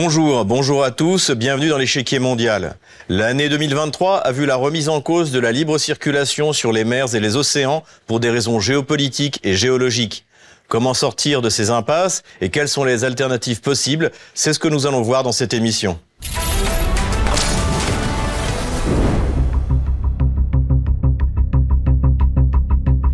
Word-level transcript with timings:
Bonjour, 0.00 0.44
bonjour 0.44 0.84
à 0.84 0.92
tous, 0.92 1.32
bienvenue 1.32 1.70
dans 1.70 1.76
l'échiquier 1.76 2.20
mondial. 2.20 2.76
L'année 3.08 3.48
2023 3.48 4.18
a 4.18 4.30
vu 4.30 4.46
la 4.46 4.54
remise 4.54 4.88
en 4.88 5.00
cause 5.00 5.32
de 5.32 5.40
la 5.40 5.50
libre 5.50 5.76
circulation 5.76 6.52
sur 6.52 6.70
les 6.70 6.84
mers 6.84 7.16
et 7.16 7.20
les 7.20 7.34
océans 7.34 7.82
pour 8.06 8.20
des 8.20 8.30
raisons 8.30 8.60
géopolitiques 8.60 9.40
et 9.42 9.56
géologiques. 9.56 10.24
Comment 10.68 10.94
sortir 10.94 11.42
de 11.42 11.50
ces 11.50 11.70
impasses 11.70 12.22
et 12.40 12.48
quelles 12.48 12.68
sont 12.68 12.84
les 12.84 13.02
alternatives 13.02 13.60
possibles? 13.60 14.12
C'est 14.34 14.52
ce 14.52 14.60
que 14.60 14.68
nous 14.68 14.86
allons 14.86 15.02
voir 15.02 15.24
dans 15.24 15.32
cette 15.32 15.52
émission. 15.52 15.98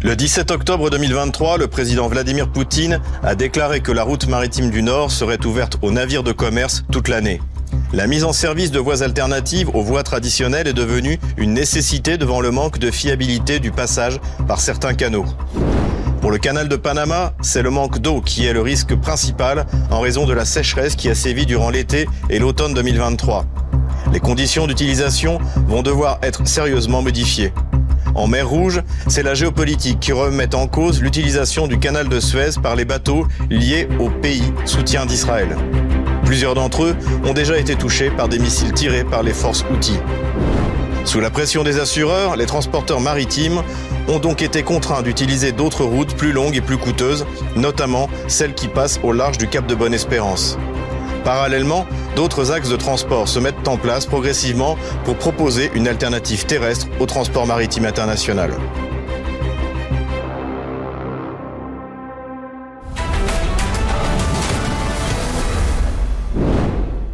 Le 0.05 0.17
17 0.17 0.51
octobre 0.51 0.91
2023, 0.91 1.57
le 1.57 1.67
président 1.67 2.09
Vladimir 2.09 2.53
Poutine 2.53 3.01
a 3.23 3.35
déclaré 3.35 3.81
que 3.81 3.91
la 3.91 4.03
route 4.03 4.27
maritime 4.29 4.69
du 4.69 4.83
Nord 4.83 5.11
serait 5.11 5.43
ouverte 5.47 5.79
aux 5.81 5.91
navires 5.93 6.23
de 6.23 6.33
commerce 6.33 6.85
toute 6.93 7.09
l'année. 7.09 7.41
La 7.95 8.07
mise 8.07 8.23
en 8.25 8.35
service 8.35 8.71
de 8.71 8.79
voies 8.79 9.03
alternatives 9.03 9.71
aux 9.75 9.81
voies 9.83 10.03
traditionnelles 10.03 10.69
est 10.69 10.75
devenue 10.75 11.19
une 11.39 11.55
nécessité 11.55 12.19
devant 12.19 12.43
le 12.43 12.51
manque 12.51 12.79
de 12.79 12.91
fiabilité 12.91 13.61
du 13.61 13.71
passage 13.71 14.21
par 14.47 14.61
certains 14.61 14.93
canaux. 14.93 15.25
Pour 16.21 16.31
le 16.31 16.37
canal 16.37 16.69
de 16.69 16.77
Panama, 16.77 17.33
c'est 17.41 17.63
le 17.63 17.71
manque 17.71 17.99
d'eau 17.99 18.21
qui 18.21 18.45
est 18.45 18.53
le 18.53 18.61
risque 18.61 18.95
principal 18.97 19.65
en 19.91 20.01
raison 20.01 20.27
de 20.27 20.35
la 20.35 20.45
sécheresse 20.45 20.97
qui 20.97 21.09
a 21.09 21.15
sévi 21.15 21.47
durant 21.47 21.71
l'été 21.71 22.07
et 22.29 22.39
l'automne 22.39 22.75
2023. 22.75 23.47
Les 24.13 24.21
conditions 24.21 24.67
d'utilisation 24.67 25.39
vont 25.67 25.81
devoir 25.81 26.19
être 26.21 26.47
sérieusement 26.47 27.01
modifiées. 27.01 27.55
En 28.15 28.29
mer 28.29 28.49
Rouge, 28.49 28.81
c'est 29.09 29.23
la 29.23 29.35
géopolitique 29.35 29.99
qui 29.99 30.13
remet 30.13 30.55
en 30.55 30.69
cause 30.69 31.03
l'utilisation 31.03 31.67
du 31.67 31.79
canal 31.79 32.09
de 32.09 32.21
Suez 32.21 32.51
par 32.63 32.77
les 32.77 32.85
bateaux 32.85 33.27
liés 33.51 33.89
au 33.99 34.09
pays 34.09 34.53
soutien 34.65 35.05
d'Israël. 35.05 35.57
Plusieurs 36.25 36.55
d'entre 36.55 36.85
eux 36.85 36.97
ont 37.25 37.33
déjà 37.33 37.59
été 37.59 37.75
touchés 37.75 38.11
par 38.11 38.29
des 38.29 38.39
missiles 38.39 38.73
tirés 38.73 39.05
par 39.05 39.23
les 39.23 39.33
forces 39.33 39.65
outils. 39.73 39.99
Sous 41.05 41.21
la 41.21 41.31
pression 41.31 41.65
des 41.65 41.81
assureurs, 41.81 42.37
les 42.37 42.47
transporteurs 42.47 43.01
maritimes 43.01 43.63
ont 44.09 44.21
donc 44.21 44.43
été 44.43 44.63
contraints 44.63 45.03
d'utiliser 45.03 45.53
d'autres 45.53 45.85
routes 45.85 46.15
plus 46.15 46.33
longues 46.33 46.57
et 46.57 46.61
plus 46.61 46.79
coûteuses, 46.79 47.27
notamment 47.57 48.09
celles 48.27 48.55
qui 48.55 48.69
passent 48.69 49.01
au 49.03 49.13
large 49.13 49.39
du 49.39 49.49
Cap 49.49 49.67
de 49.67 49.75
Bonne-Espérance. 49.75 50.57
Parallèlement, 51.25 51.87
d'autres 52.17 52.53
axes 52.53 52.69
de 52.69 52.77
transport 52.77 53.29
se 53.29 53.39
mettent 53.39 53.67
en 53.67 53.79
place 53.79 54.05
progressivement 54.05 54.77
pour 55.07 55.17
proposer 55.17 55.71
une 55.75 55.89
alternative 55.89 56.45
terrestre 56.45 56.87
au 57.01 57.07
transport 57.07 57.47
maritime 57.47 57.87
international. 57.87 58.51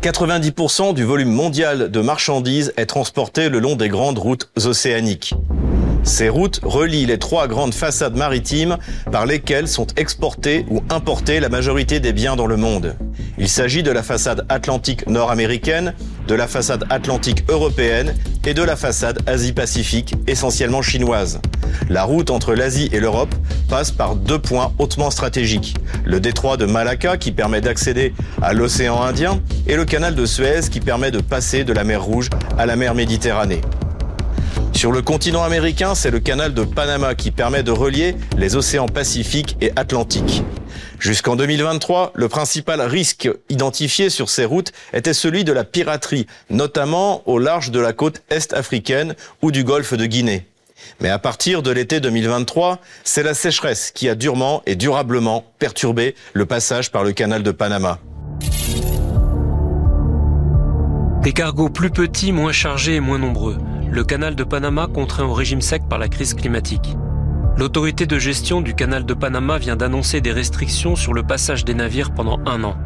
«90% 0.03 0.95
du 0.95 1.05
volume 1.05 1.31
mondial 1.31 1.91
de 1.91 2.01
marchandises 2.01 2.73
est 2.77 2.87
transporté 2.87 3.49
le 3.49 3.61
long 3.61 3.77
des 3.77 3.89
grandes 3.89 4.19
routes 4.19 4.51
océaniques. 4.57 5.35
Ces 6.03 6.29
routes 6.29 6.61
relient 6.63 7.07
les 7.07 7.19
trois 7.19 7.47
grandes 7.47 7.75
façades 7.75 8.17
maritimes 8.17 8.79
par 9.13 9.27
lesquelles 9.27 9.69
sont 9.69 9.87
exportés 9.97 10.65
ou 10.71 10.83
importés 10.91 11.41
la 11.41 11.49
majorité 11.49 12.01
des 12.01 12.13
biens 12.13 12.37
dans 12.37 12.47
le 12.47 12.57
monde. 12.57 12.97
Il 13.39 13.49
s'agit 13.49 13.83
de 13.83 13.91
la 13.91 14.03
façade 14.03 14.45
atlantique 14.49 15.07
nord-américaine, 15.07 15.95
de 16.27 16.35
la 16.35 16.47
façade 16.47 16.85
atlantique 16.91 17.45
européenne 17.49 18.15
et 18.47 18.55
de 18.55 18.63
la 18.63 18.77
façade 18.77 19.21
Asie-Pacifique, 19.27 20.15
essentiellement 20.27 20.83
chinoise. 20.83 21.41
La 21.89 22.05
route 22.05 22.31
entre 22.31 22.55
l'Asie 22.55 22.89
et 22.93 23.01
l'Europe 23.01 23.35
passe 23.69 23.91
par 23.91 24.17
deux 24.17 24.39
points 24.39 24.73
hautement 24.79 25.11
stratégiques. 25.11 25.77
Le 26.05 26.21
détroit 26.21 26.57
de 26.57 26.67
Malacca 26.67 27.17
qui 27.17 27.33
permet 27.33 27.61
d'accéder 27.61 28.15
à 28.43 28.53
l'océan 28.53 29.03
Indien 29.03 29.41
et 29.67 29.77
le 29.77 29.85
canal 29.85 30.15
de 30.15 30.27
Suez 30.27 30.61
qui 30.71 30.81
permet 30.81 31.11
de 31.11 31.21
passer 31.21 31.65
de 31.65 31.73
la 31.73 31.85
mer 31.85 32.03
Rouge 32.03 32.31
à 32.59 32.67
la 32.67 32.77
mer 32.77 32.95
Méditerranée. 32.95 33.61
Sur 34.73 34.93
le 34.93 35.03
continent 35.03 35.43
américain, 35.43 35.95
c'est 35.95 36.11
le 36.11 36.21
canal 36.21 36.55
de 36.55 36.65
Panama 36.65 37.15
qui 37.15 37.31
permet 37.31 37.63
de 37.63 37.71
relier 37.71 38.17
les 38.39 38.57
océans 38.57 38.89
Pacifique 38.89 39.57
et 39.61 39.73
Atlantique. 39.77 40.43
Jusqu'en 40.99 41.37
2023, 41.37 42.13
le 42.15 42.29
principal 42.29 42.81
risque 42.81 43.29
identifié 43.49 44.09
sur 44.09 44.31
ces 44.31 44.45
routes 44.45 44.73
était 44.93 45.13
celui 45.13 45.45
de 45.45 45.53
la 45.53 45.65
piraterie, 45.65 46.27
notamment 46.49 47.23
au 47.29 47.39
large 47.39 47.71
de 47.71 47.81
la 47.81 47.93
côte 47.93 48.23
est 48.31 48.55
africaine 48.55 49.15
ou 49.43 49.51
du 49.51 49.65
golfe 49.65 49.95
de 49.95 50.07
Guinée. 50.07 50.47
Mais 51.01 51.11
à 51.11 51.19
partir 51.19 51.63
de 51.63 51.71
l'été 51.71 52.01
2023, 52.01 52.79
c'est 53.05 53.23
la 53.23 53.35
sécheresse 53.35 53.91
qui 53.91 54.09
a 54.09 54.15
durement 54.15 54.63
et 54.67 54.77
durablement 54.77 55.45
perturbé 55.59 56.15
le 56.33 56.47
passage 56.47 56.91
par 56.91 57.05
le 57.05 57.13
canal 57.13 57.43
de 57.43 57.51
Panama. 57.51 57.99
Des 61.23 61.33
cargos 61.33 61.69
plus 61.69 61.91
petits, 61.91 62.33
moins 62.33 62.53
chargés 62.53 62.95
et 62.95 63.01
moins 63.01 63.19
nombreux 63.19 63.59
le 63.91 64.05
canal 64.05 64.37
de 64.37 64.45
Panama 64.45 64.87
contraint 64.87 65.25
au 65.25 65.33
régime 65.33 65.61
sec 65.61 65.83
par 65.89 65.99
la 65.99 66.09
crise 66.09 66.35
climatique. 66.35 66.97
L'autorité 67.57 68.07
de 68.07 68.19
gestion 68.19 68.61
du 68.61 68.75
canal 68.75 69.05
de 69.05 69.15
Panama 69.15 69.59
vient 69.59 69.75
d'annoncer 69.75 70.21
des 70.21 70.31
restrictions 70.31 70.95
sur 70.95 71.13
le 71.13 71.25
passage 71.25 71.65
des 71.65 71.75
navires 71.75 72.13
pendant 72.13 72.39
un 72.47 72.63
an. 72.63 72.77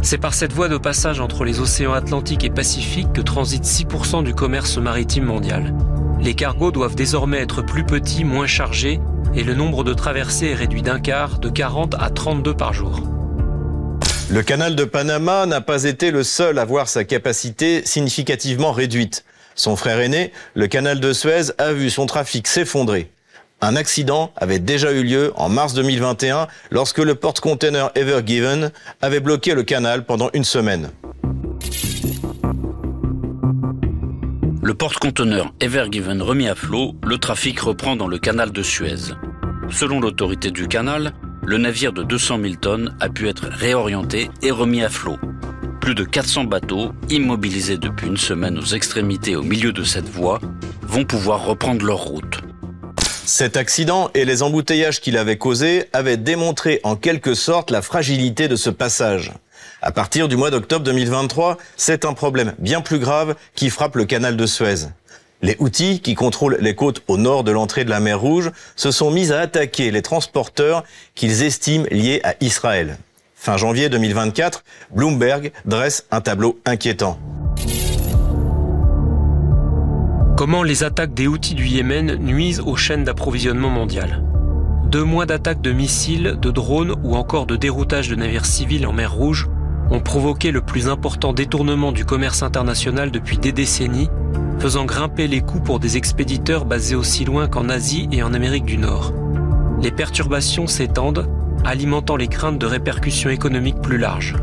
C'est 0.00 0.18
par 0.18 0.32
cette 0.32 0.52
voie 0.52 0.68
de 0.68 0.78
passage 0.78 1.20
entre 1.20 1.44
les 1.44 1.58
océans 1.58 1.92
Atlantique 1.92 2.44
et 2.44 2.50
Pacifique 2.50 3.12
que 3.12 3.20
transite 3.20 3.64
6% 3.64 4.22
du 4.22 4.34
commerce 4.34 4.78
maritime 4.78 5.24
mondial. 5.24 5.74
Les 6.20 6.34
cargos 6.34 6.70
doivent 6.70 6.94
désormais 6.94 7.38
être 7.38 7.62
plus 7.62 7.84
petits, 7.84 8.24
moins 8.24 8.46
chargés, 8.46 9.00
et 9.34 9.42
le 9.42 9.54
nombre 9.54 9.82
de 9.82 9.92
traversées 9.92 10.50
est 10.50 10.54
réduit 10.54 10.82
d'un 10.82 11.00
quart, 11.00 11.40
de 11.40 11.48
40 11.48 11.96
à 11.98 12.10
32 12.10 12.54
par 12.54 12.72
jour. 12.72 13.02
Le 14.30 14.42
canal 14.42 14.76
de 14.76 14.84
Panama 14.84 15.46
n'a 15.46 15.60
pas 15.60 15.84
été 15.84 16.10
le 16.10 16.22
seul 16.22 16.58
à 16.58 16.64
voir 16.64 16.88
sa 16.88 17.04
capacité 17.04 17.82
significativement 17.84 18.72
réduite. 18.72 19.24
Son 19.54 19.76
frère 19.76 20.00
aîné, 20.00 20.32
le 20.54 20.66
canal 20.66 21.00
de 21.00 21.12
Suez, 21.12 21.52
a 21.58 21.72
vu 21.72 21.90
son 21.90 22.06
trafic 22.06 22.46
s'effondrer. 22.48 23.10
Un 23.60 23.76
accident 23.76 24.32
avait 24.36 24.58
déjà 24.58 24.92
eu 24.92 25.02
lieu 25.04 25.32
en 25.36 25.48
mars 25.48 25.74
2021 25.74 26.48
lorsque 26.70 26.98
le 26.98 27.14
porte-container 27.14 27.90
Ever 27.94 28.20
Given 28.26 28.72
avait 29.00 29.20
bloqué 29.20 29.54
le 29.54 29.62
canal 29.62 30.04
pendant 30.04 30.28
une 30.34 30.44
semaine. 30.44 30.90
Le 34.62 34.74
porte-conteneur 34.74 35.52
Ever 35.60 35.86
Given 35.90 36.20
remis 36.20 36.48
à 36.48 36.54
flot, 36.54 36.94
le 37.04 37.18
trafic 37.18 37.60
reprend 37.60 37.96
dans 37.96 38.08
le 38.08 38.18
canal 38.18 38.50
de 38.50 38.62
Suez. 38.62 39.14
Selon 39.70 40.00
l'autorité 40.00 40.50
du 40.50 40.68
canal, 40.68 41.12
le 41.46 41.58
navire 41.58 41.92
de 41.92 42.02
200 42.02 42.40
000 42.42 42.54
tonnes 42.56 42.96
a 43.00 43.08
pu 43.08 43.28
être 43.28 43.46
réorienté 43.46 44.30
et 44.42 44.50
remis 44.50 44.82
à 44.82 44.88
flot. 44.88 45.18
Plus 45.84 45.94
de 45.94 46.04
400 46.04 46.44
bateaux, 46.44 46.92
immobilisés 47.10 47.76
depuis 47.76 48.06
une 48.06 48.16
semaine 48.16 48.58
aux 48.58 48.74
extrémités 48.74 49.36
au 49.36 49.42
milieu 49.42 49.70
de 49.70 49.84
cette 49.84 50.08
voie, 50.08 50.40
vont 50.80 51.04
pouvoir 51.04 51.44
reprendre 51.44 51.84
leur 51.84 51.98
route. 51.98 52.40
Cet 53.26 53.58
accident 53.58 54.10
et 54.14 54.24
les 54.24 54.42
embouteillages 54.42 55.02
qu'il 55.02 55.18
avait 55.18 55.36
causés 55.36 55.84
avaient 55.92 56.16
démontré 56.16 56.80
en 56.84 56.96
quelque 56.96 57.34
sorte 57.34 57.70
la 57.70 57.82
fragilité 57.82 58.48
de 58.48 58.56
ce 58.56 58.70
passage. 58.70 59.32
À 59.82 59.92
partir 59.92 60.26
du 60.26 60.38
mois 60.38 60.50
d'octobre 60.50 60.86
2023, 60.86 61.58
c'est 61.76 62.06
un 62.06 62.14
problème 62.14 62.54
bien 62.58 62.80
plus 62.80 62.98
grave 62.98 63.34
qui 63.54 63.68
frappe 63.68 63.96
le 63.96 64.06
canal 64.06 64.38
de 64.38 64.46
Suez. 64.46 64.86
Les 65.42 65.54
outils 65.58 66.00
qui 66.00 66.14
contrôlent 66.14 66.56
les 66.62 66.74
côtes 66.74 67.02
au 67.08 67.18
nord 67.18 67.44
de 67.44 67.50
l'entrée 67.50 67.84
de 67.84 67.90
la 67.90 68.00
mer 68.00 68.18
Rouge 68.18 68.52
se 68.74 68.90
sont 68.90 69.10
mis 69.10 69.32
à 69.32 69.40
attaquer 69.40 69.90
les 69.90 70.00
transporteurs 70.00 70.82
qu'ils 71.14 71.42
estiment 71.42 71.84
liés 71.90 72.22
à 72.24 72.36
Israël. 72.40 72.96
Fin 73.44 73.58
janvier 73.58 73.90
2024, 73.90 74.64
Bloomberg 74.96 75.52
dresse 75.66 76.06
un 76.10 76.22
tableau 76.22 76.58
inquiétant. 76.64 77.18
Comment 80.38 80.62
les 80.62 80.82
attaques 80.82 81.12
des 81.12 81.26
outils 81.26 81.54
du 81.54 81.66
Yémen 81.66 82.14
nuisent 82.14 82.62
aux 82.64 82.76
chaînes 82.76 83.04
d'approvisionnement 83.04 83.68
mondiales 83.68 84.24
Deux 84.86 85.04
mois 85.04 85.26
d'attaques 85.26 85.60
de 85.60 85.72
missiles, 85.72 86.38
de 86.40 86.50
drones 86.50 86.94
ou 87.04 87.16
encore 87.16 87.44
de 87.44 87.56
déroutage 87.56 88.08
de 88.08 88.14
navires 88.14 88.46
civils 88.46 88.86
en 88.86 88.94
mer 88.94 89.12
Rouge 89.12 89.50
ont 89.90 90.00
provoqué 90.00 90.50
le 90.50 90.62
plus 90.62 90.88
important 90.88 91.34
détournement 91.34 91.92
du 91.92 92.06
commerce 92.06 92.42
international 92.42 93.10
depuis 93.10 93.36
des 93.36 93.52
décennies, 93.52 94.08
faisant 94.58 94.86
grimper 94.86 95.28
les 95.28 95.42
coûts 95.42 95.60
pour 95.60 95.80
des 95.80 95.98
expéditeurs 95.98 96.64
basés 96.64 96.94
aussi 96.94 97.26
loin 97.26 97.46
qu'en 97.46 97.68
Asie 97.68 98.08
et 98.10 98.22
en 98.22 98.32
Amérique 98.32 98.64
du 98.64 98.78
Nord. 98.78 99.12
Les 99.82 99.90
perturbations 99.90 100.66
s'étendent 100.66 101.28
alimentant 101.64 102.16
les 102.16 102.28
craintes 102.28 102.58
de 102.58 102.66
répercussions 102.66 103.30
économiques 103.30 103.80
plus 103.80 103.98
larges. 103.98 104.36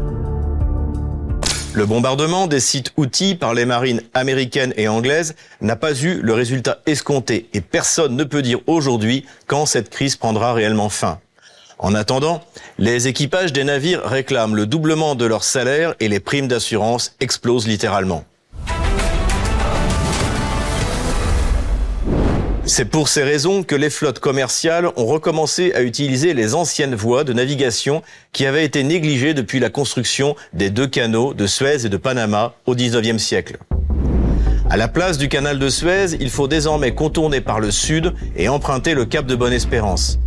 Le 1.74 1.86
bombardement 1.86 2.48
des 2.48 2.60
sites 2.60 2.92
outils 2.98 3.36
par 3.36 3.54
les 3.54 3.66
marines 3.66 4.02
américaines 4.14 4.74
et 4.76 4.90
anglaises 4.90 5.36
n'a 5.62 5.78
pas 5.78 5.94
eu 5.94 6.22
le 6.22 6.34
résultat 6.34 6.80
escompté 6.86 7.48
et 7.54 7.62
personne 7.62 8.18
ne 8.18 8.26
peut 8.26 8.42
dire 8.42 8.60
aujourd'hui 8.68 9.26
quand 9.48 9.66
cette 9.66 9.90
crise 9.90 10.18
prendra 10.18 10.54
réellement 10.54 10.90
fin. 10.90 11.20
En 11.80 11.96
attendant, 11.96 12.42
les 12.78 13.08
équipages 13.08 13.54
des 13.54 13.64
navires 13.64 14.04
réclament 14.04 14.56
le 14.56 14.66
doublement 14.66 15.16
de 15.16 15.26
leur 15.26 15.44
salaire 15.44 15.96
et 16.00 16.10
les 16.10 16.20
primes 16.20 16.48
d'assurance 16.48 17.16
explosent 17.22 17.68
littéralement. 17.68 18.26
C'est 22.66 22.86
pour 22.86 23.08
ces 23.08 23.24
raisons 23.24 23.64
que 23.64 23.74
les 23.74 23.90
flottes 23.90 24.20
commerciales 24.20 24.90
ont 24.96 25.08
recommencé 25.08 25.74
à 25.74 25.82
utiliser 25.82 26.36
les 26.36 26.54
anciennes 26.54 26.94
voies 26.94 27.24
de 27.24 27.34
navigation 27.34 28.04
qui 28.34 28.46
avaient 28.46 28.64
été 28.64 28.84
négligées 28.84 29.34
depuis 29.34 29.60
la 29.60 29.72
construction 29.72 30.36
des 30.54 30.70
deux 30.70 30.86
canaux 30.86 31.34
de 31.34 31.48
Suez 31.48 31.86
et 31.86 31.90
de 31.90 31.98
Panama 31.98 32.54
au 32.68 32.76
XIXe 32.76 33.22
siècle. 33.22 33.58
À 34.70 34.78
la 34.78 34.88
place 34.88 35.18
du 35.18 35.28
canal 35.28 35.58
de 35.58 35.70
Suez, 35.70 36.16
il 36.20 36.30
faut 36.30 36.48
désormais 36.48 36.94
contourner 36.94 37.42
par 37.42 37.60
le 37.60 37.72
sud 37.72 38.14
et 38.36 38.48
emprunter 38.48 38.94
le 38.94 39.06
cap 39.06 39.26
de 39.26 39.36
Bonne-Espérance. 39.36 40.20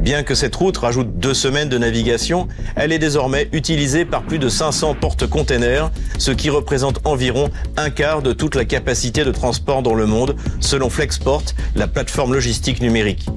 Bien 0.00 0.22
que 0.22 0.34
cette 0.34 0.56
route 0.56 0.76
rajoute 0.76 1.18
deux 1.18 1.34
semaines 1.34 1.68
de 1.68 1.78
navigation, 1.78 2.48
elle 2.76 2.92
est 2.92 2.98
désormais 2.98 3.48
utilisée 3.52 4.04
par 4.04 4.22
plus 4.22 4.38
de 4.38 4.48
500 4.48 4.96
porte-containers, 5.00 5.90
ce 6.18 6.30
qui 6.32 6.50
représente 6.50 6.98
environ 7.04 7.50
un 7.76 7.90
quart 7.90 8.22
de 8.22 8.32
toute 8.32 8.54
la 8.54 8.64
capacité 8.64 9.24
de 9.24 9.30
transport 9.30 9.82
dans 9.82 9.94
le 9.94 10.06
monde, 10.06 10.36
selon 10.60 10.90
Flexport, 10.90 11.44
la 11.76 11.86
plateforme 11.86 12.34
logistique 12.34 12.80
numérique. 12.80 13.28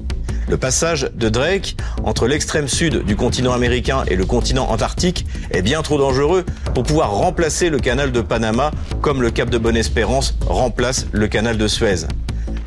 Le 0.48 0.56
passage 0.56 1.10
de 1.14 1.28
Drake 1.28 1.76
entre 2.04 2.28
l'extrême 2.28 2.68
sud 2.68 3.04
du 3.04 3.16
continent 3.16 3.52
américain 3.52 4.04
et 4.06 4.14
le 4.14 4.24
continent 4.24 4.70
antarctique 4.70 5.26
est 5.50 5.62
bien 5.62 5.82
trop 5.82 5.98
dangereux 5.98 6.44
pour 6.72 6.84
pouvoir 6.84 7.10
remplacer 7.10 7.68
le 7.68 7.78
canal 7.78 8.12
de 8.12 8.20
Panama 8.20 8.70
comme 9.02 9.22
le 9.22 9.30
cap 9.30 9.50
de 9.50 9.58
Bonne-Espérance 9.58 10.36
remplace 10.46 11.06
le 11.10 11.26
canal 11.26 11.58
de 11.58 11.66
Suez. 11.66 12.06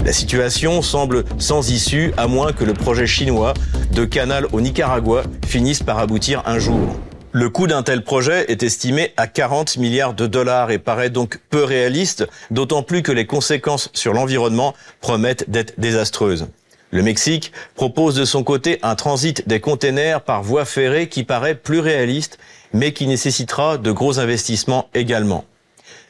La 0.05 0.13
situation 0.13 0.81
semble 0.81 1.25
sans 1.37 1.69
issue 1.69 2.13
à 2.17 2.27
moins 2.27 2.53
que 2.53 2.63
le 2.63 2.73
projet 2.73 3.05
chinois 3.05 3.53
de 3.91 4.05
canal 4.05 4.47
au 4.53 4.61
Nicaragua 4.61 5.23
finisse 5.45 5.83
par 5.83 5.99
aboutir 5.99 6.41
un 6.45 6.57
jour. 6.57 6.95
Le 7.31 7.49
coût 7.49 7.67
d'un 7.67 7.83
tel 7.83 8.03
projet 8.03 8.45
est 8.51 8.63
estimé 8.63 9.13
à 9.17 9.27
40 9.27 9.77
milliards 9.77 10.15
de 10.15 10.25
dollars 10.25 10.71
et 10.71 10.79
paraît 10.79 11.11
donc 11.11 11.39
peu 11.49 11.63
réaliste, 11.63 12.25
d'autant 12.49 12.81
plus 12.81 13.03
que 13.03 13.11
les 13.11 13.27
conséquences 13.27 13.89
sur 13.93 14.13
l'environnement 14.13 14.73
promettent 14.99 15.49
d'être 15.49 15.79
désastreuses. 15.79 16.47
Le 16.91 17.03
Mexique 17.03 17.51
propose 17.75 18.15
de 18.15 18.25
son 18.25 18.43
côté 18.43 18.79
un 18.81 18.95
transit 18.95 19.47
des 19.47 19.59
containers 19.59 20.21
par 20.21 20.41
voie 20.41 20.65
ferrée 20.65 21.07
qui 21.07 21.23
paraît 21.23 21.53
plus 21.53 21.79
réaliste, 21.79 22.39
mais 22.73 22.93
qui 22.93 23.05
nécessitera 23.05 23.77
de 23.77 23.91
gros 23.91 24.19
investissements 24.19 24.89
également. 24.95 25.45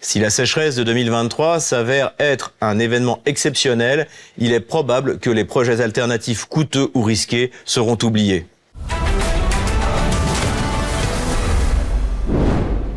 Si 0.01 0.19
la 0.19 0.29
sécheresse 0.29 0.75
de 0.75 0.83
2023 0.83 1.59
s'avère 1.59 2.13
être 2.19 2.53
un 2.61 2.79
événement 2.79 3.21
exceptionnel, 3.25 4.07
il 4.37 4.53
est 4.53 4.61
probable 4.61 5.19
que 5.19 5.29
les 5.29 5.43
projets 5.43 5.81
alternatifs 5.81 6.45
coûteux 6.45 6.89
ou 6.93 7.01
risqués 7.01 7.51
seront 7.65 7.97
oubliés. 8.03 8.45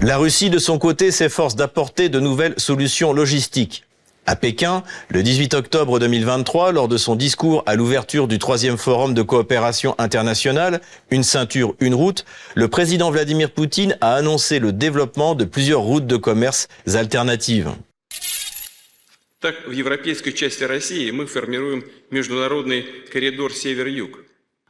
La 0.00 0.16
Russie, 0.16 0.50
de 0.50 0.58
son 0.58 0.78
côté, 0.78 1.10
s'efforce 1.10 1.56
d'apporter 1.56 2.08
de 2.08 2.20
nouvelles 2.20 2.54
solutions 2.56 3.12
logistiques. 3.12 3.84
À 4.24 4.36
Pékin, 4.36 4.84
le 5.08 5.24
18 5.24 5.54
octobre 5.54 5.98
2023, 5.98 6.70
lors 6.70 6.86
de 6.86 6.96
son 6.96 7.16
discours 7.16 7.64
à 7.66 7.74
l'ouverture 7.74 8.28
du 8.28 8.38
troisième 8.38 8.76
forum 8.76 9.14
de 9.14 9.22
coopération 9.22 9.96
internationale, 9.98 10.80
Une 11.10 11.24
ceinture, 11.24 11.74
une 11.80 11.94
route, 11.94 12.24
le 12.54 12.68
président 12.68 13.10
Vladimir 13.10 13.50
Poutine 13.50 13.98
a 14.00 14.14
annoncé 14.14 14.60
le 14.60 14.72
développement 14.72 15.34
de 15.34 15.44
plusieurs 15.44 15.80
routes 15.80 16.06
de 16.06 16.16
commerce 16.16 16.68
alternatives. 16.94 17.70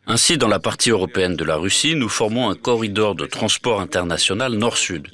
Ainsi, 0.07 0.37
dans 0.37 0.49
la 0.49 0.59
partie 0.59 0.91
européenne 0.91 1.37
de 1.37 1.45
la 1.45 1.57
Russie, 1.57 1.95
nous 1.95 2.09
formons 2.09 2.51
un 2.51 2.57
corridor 2.57 3.15
de 3.15 3.25
transport 3.25 3.81
international 3.81 4.55
nord-sud, 4.55 5.07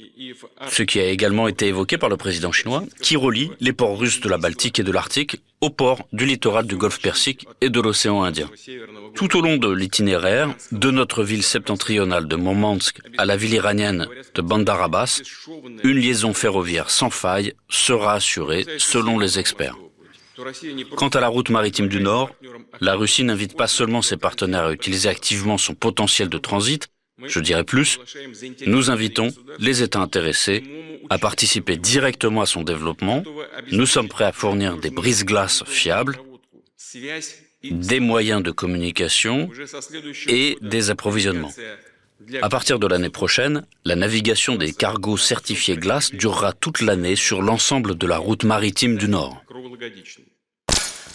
ce 0.67 0.83
qui 0.83 0.99
a 0.99 1.05
également 1.05 1.47
été 1.47 1.67
évoqué 1.67 1.97
par 1.97 2.09
le 2.09 2.17
président 2.17 2.51
chinois, 2.51 2.83
qui 3.01 3.15
relie 3.15 3.51
les 3.59 3.71
ports 3.71 3.99
russes 3.99 4.19
de 4.19 4.27
la 4.27 4.39
Baltique 4.39 4.79
et 4.79 4.83
de 4.83 4.91
l'Arctique 4.91 5.41
aux 5.61 5.69
ports 5.69 6.07
du 6.11 6.25
littoral 6.25 6.65
du 6.65 6.75
Golfe 6.75 7.01
Persique 7.01 7.45
et 7.61 7.69
de 7.69 7.79
l'océan 7.79 8.23
Indien. 8.23 8.49
Tout 9.13 9.37
au 9.37 9.41
long 9.41 9.57
de 9.57 9.71
l'itinéraire, 9.71 10.55
de 10.71 10.89
notre 10.89 11.23
ville 11.23 11.43
septentrionale 11.43 12.27
de 12.27 12.35
Murmansk 12.35 12.99
à 13.17 13.25
la 13.25 13.37
ville 13.37 13.53
iranienne 13.53 14.07
de 14.33 14.41
Bandar 14.41 14.81
Abbas, 14.81 15.21
une 15.83 15.99
liaison 15.99 16.33
ferroviaire 16.33 16.89
sans 16.89 17.11
faille 17.11 17.53
sera 17.69 18.13
assurée 18.13 18.65
selon 18.79 19.19
les 19.19 19.37
experts. 19.37 19.77
Quant 20.95 21.09
à 21.09 21.19
la 21.19 21.27
route 21.27 21.49
maritime 21.49 21.87
du 21.87 21.99
Nord, 21.99 22.33
la 22.79 22.95
Russie 22.95 23.23
n'invite 23.23 23.55
pas 23.57 23.67
seulement 23.67 24.01
ses 24.01 24.17
partenaires 24.17 24.65
à 24.65 24.73
utiliser 24.73 25.09
activement 25.09 25.57
son 25.57 25.75
potentiel 25.75 26.29
de 26.29 26.37
transit, 26.37 26.87
je 27.25 27.39
dirais 27.39 27.63
plus, 27.63 27.99
nous 28.65 28.89
invitons 28.89 29.29
les 29.59 29.83
États 29.83 29.99
intéressés 29.99 30.63
à 31.09 31.17
participer 31.17 31.75
directement 31.75 32.41
à 32.41 32.45
son 32.45 32.63
développement. 32.63 33.23
Nous 33.71 33.85
sommes 33.85 34.07
prêts 34.07 34.25
à 34.25 34.31
fournir 34.31 34.77
des 34.77 34.89
brises-glaces 34.89 35.63
fiables, 35.65 36.17
des 37.63 37.99
moyens 37.99 38.41
de 38.41 38.51
communication 38.51 39.49
et 40.27 40.57
des 40.61 40.89
approvisionnements. 40.89 41.51
À 42.41 42.49
partir 42.49 42.79
de 42.79 42.87
l'année 42.87 43.09
prochaine, 43.09 43.65
la 43.85 43.95
navigation 43.95 44.55
des 44.55 44.73
cargos 44.73 45.17
certifiés 45.17 45.77
glace 45.77 46.11
durera 46.11 46.53
toute 46.53 46.81
l'année 46.81 47.15
sur 47.15 47.41
l'ensemble 47.41 47.97
de 47.97 48.07
la 48.07 48.17
route 48.17 48.43
maritime 48.43 48.97
du 48.97 49.07
Nord. 49.07 49.43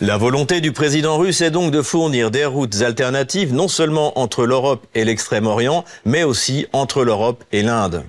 La 0.00 0.16
volonté 0.16 0.60
du 0.60 0.72
président 0.72 1.18
russe 1.18 1.40
est 1.40 1.52
donc 1.52 1.70
de 1.70 1.80
fournir 1.80 2.32
des 2.32 2.44
routes 2.44 2.82
alternatives 2.82 3.54
non 3.54 3.68
seulement 3.68 4.18
entre 4.18 4.44
l'Europe 4.44 4.84
et 4.96 5.04
l'Extrême-Orient, 5.04 5.84
mais 6.04 6.24
aussi 6.24 6.66
entre 6.72 7.04
l'Europe 7.04 7.44
et 7.52 7.62
l'Inde. 7.62 8.02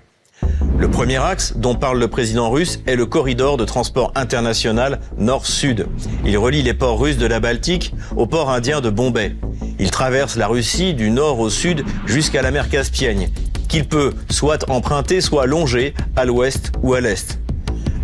Le 0.79 0.89
premier 0.89 1.17
axe 1.17 1.53
dont 1.55 1.75
parle 1.75 1.99
le 1.99 2.07
président 2.07 2.49
russe 2.49 2.79
est 2.87 2.95
le 2.95 3.05
corridor 3.05 3.57
de 3.57 3.65
transport 3.65 4.11
international 4.15 4.99
nord-sud. 5.19 5.85
Il 6.25 6.39
relie 6.39 6.63
les 6.63 6.73
ports 6.73 6.99
russes 6.99 7.17
de 7.17 7.27
la 7.27 7.39
Baltique 7.39 7.93
au 8.15 8.25
port 8.25 8.49
indien 8.49 8.81
de 8.81 8.89
Bombay. 8.89 9.35
Il 9.77 9.91
traverse 9.91 10.37
la 10.37 10.47
Russie 10.47 10.95
du 10.95 11.11
nord 11.11 11.39
au 11.39 11.51
sud 11.51 11.85
jusqu'à 12.07 12.41
la 12.41 12.49
mer 12.49 12.67
Caspienne, 12.67 13.27
qu'il 13.69 13.87
peut 13.87 14.11
soit 14.31 14.67
emprunter, 14.71 15.21
soit 15.21 15.45
longer 15.45 15.93
à 16.15 16.25
l'ouest 16.25 16.71
ou 16.81 16.95
à 16.95 17.01
l'est. 17.01 17.39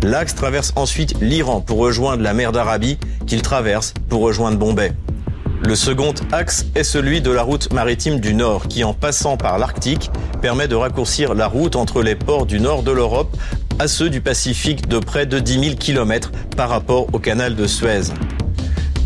L'axe 0.02 0.34
traverse 0.34 0.72
ensuite 0.74 1.14
l'Iran 1.20 1.60
pour 1.60 1.78
rejoindre 1.78 2.24
la 2.24 2.34
mer 2.34 2.50
d'Arabie 2.50 2.98
qu'il 3.24 3.40
traverse 3.40 3.94
pour 4.08 4.22
rejoindre 4.22 4.58
Bombay. 4.58 4.92
Le 5.64 5.76
second 5.76 6.12
axe 6.32 6.66
est 6.74 6.82
celui 6.82 7.20
de 7.20 7.30
la 7.30 7.42
route 7.42 7.72
maritime 7.72 8.18
du 8.18 8.34
Nord 8.34 8.66
qui, 8.66 8.82
en 8.82 8.94
passant 8.94 9.36
par 9.36 9.58
l'Arctique, 9.58 10.10
permet 10.40 10.66
de 10.66 10.74
raccourcir 10.74 11.34
la 11.34 11.46
route 11.46 11.76
entre 11.76 12.02
les 12.02 12.16
ports 12.16 12.46
du 12.46 12.58
nord 12.58 12.82
de 12.82 12.90
l'Europe 12.90 13.36
à 13.78 13.86
ceux 13.86 14.10
du 14.10 14.20
Pacifique 14.20 14.88
de 14.88 14.98
près 14.98 15.24
de 15.24 15.38
10 15.38 15.60
000 15.60 15.76
km 15.76 16.32
par 16.56 16.68
rapport 16.68 17.06
au 17.12 17.20
canal 17.20 17.54
de 17.54 17.68
Suez. 17.68 18.12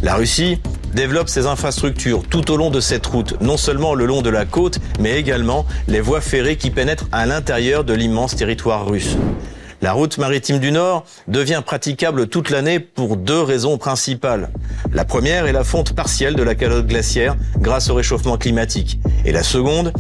La 0.03 0.15
Russie 0.15 0.59
développe 0.95 1.29
ses 1.29 1.45
infrastructures 1.45 2.23
tout 2.27 2.51
au 2.51 2.57
long 2.57 2.71
de 2.71 2.81
cette 2.81 3.05
route, 3.05 3.39
non 3.43 3.59
seulement 3.59 3.95
le 3.95 4.07
long 4.07 4.23
de 4.23 4.31
la 4.31 4.47
côte, 4.47 4.79
mais 4.99 5.19
également 5.19 5.67
les 5.89 6.01
voies 6.01 6.23
ferrées 6.23 6.57
qui 6.57 6.71
pénètrent 6.71 7.09
à 7.13 7.27
l'intérieur 7.27 7.85
de 7.85 7.93
l'immense 7.93 8.35
territoire 8.35 8.87
russe. 8.87 9.19
La 9.87 9.93
route 9.93 10.19
maritime 10.19 10.59
du 10.59 10.73
Nord 10.73 11.05
devient 11.29 11.63
praticable 11.65 12.27
toute 12.27 12.51
l'année 12.51 12.81
pour 12.81 13.17
deux 13.17 13.41
raisons 13.41 13.79
principales. 13.79 14.51
La 14.93 15.05
première 15.05 15.47
est 15.47 15.53
la 15.53 15.63
fonte 15.63 15.95
partielle 15.95 16.35
de 16.35 16.43
la 16.43 16.57
calotte 16.57 16.89
glaciaire 16.89 17.37
grâce 17.61 17.89
au 17.89 17.95
réchauffement 17.95 18.37
climatique. 18.37 18.99
Et 19.25 19.31
la 19.31 19.45
seconde 19.45 19.93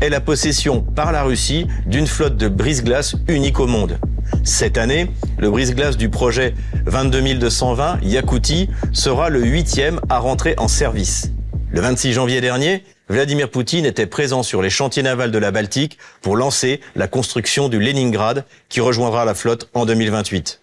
est 0.00 0.08
la 0.08 0.22
possession 0.22 0.80
par 0.80 1.12
la 1.12 1.24
Russie 1.24 1.66
d'une 1.84 2.06
flotte 2.06 2.38
de 2.38 2.48
brise-glace 2.48 3.16
unique 3.28 3.60
au 3.60 3.66
monde. 3.66 3.98
Cette 4.44 4.78
année, 4.78 5.10
le 5.36 5.50
brise-glace 5.50 5.98
du 5.98 6.08
projet 6.08 6.54
22220 6.86 7.98
Yakoutie 8.00 8.70
sera 8.94 9.28
le 9.28 9.44
huitième 9.44 10.00
à 10.08 10.20
rentrer 10.20 10.54
en 10.56 10.68
service. 10.68 11.32
Le 11.70 11.82
26 11.82 12.14
janvier 12.14 12.40
dernier, 12.40 12.82
Vladimir 13.08 13.50
Poutine 13.50 13.84
était 13.84 14.06
présent 14.06 14.42
sur 14.42 14.62
les 14.62 14.70
chantiers 14.70 15.02
navals 15.02 15.30
de 15.30 15.36
la 15.38 15.50
Baltique 15.50 15.98
pour 16.22 16.36
lancer 16.36 16.80
la 16.94 17.06
construction 17.06 17.68
du 17.68 17.78
Leningrad 17.78 18.46
qui 18.70 18.80
rejoindra 18.80 19.26
la 19.26 19.34
flotte 19.34 19.68
en 19.74 19.84
2028. 19.84 20.60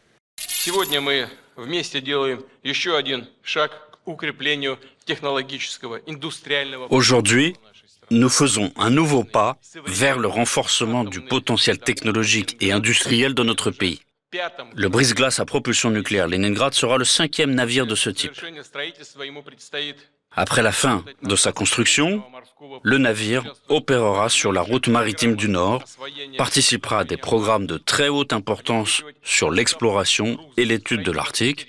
Aujourd'hui, 6.90 7.56
nous 8.10 8.30
faisons 8.30 8.72
un 8.76 8.90
nouveau 8.90 9.24
pas 9.24 9.58
vers 9.86 10.18
le 10.18 10.28
renforcement 10.28 11.04
du 11.04 11.22
potentiel 11.22 11.78
technologique 11.78 12.58
et 12.60 12.72
industriel 12.72 13.36
de 13.36 13.44
notre 13.44 13.70
pays. 13.70 14.02
Le 14.74 14.90
brise-glace 14.90 15.40
à 15.40 15.46
propulsion 15.46 15.92
nucléaire 15.92 16.28
Leningrad 16.28 16.74
sera 16.74 16.98
le 16.98 17.06
cinquième 17.06 17.54
navire 17.54 17.86
de 17.86 17.96
ce 17.96 18.10
type. 18.10 18.32
Après 20.34 20.62
la 20.62 20.72
fin 20.72 21.04
de 21.24 21.36
sa 21.36 21.52
construction, 21.52 22.24
le 22.84 22.98
navire 22.98 23.44
opérera 23.70 24.30
sur 24.30 24.52
la 24.52 24.62
route 24.62 24.88
maritime 24.88 25.36
du 25.36 25.50
Nord, 25.50 25.84
participera 26.38 27.00
à 27.00 27.04
des 27.04 27.18
programmes 27.18 27.68
de 27.68 27.78
très 27.78 28.08
haute 28.08 28.34
importance 28.34 29.04
sur 29.24 29.52
l'exploration 29.52 30.38
et 30.58 30.66
l'étude 30.66 31.04
de 31.04 31.12
l'Arctique, 31.12 31.68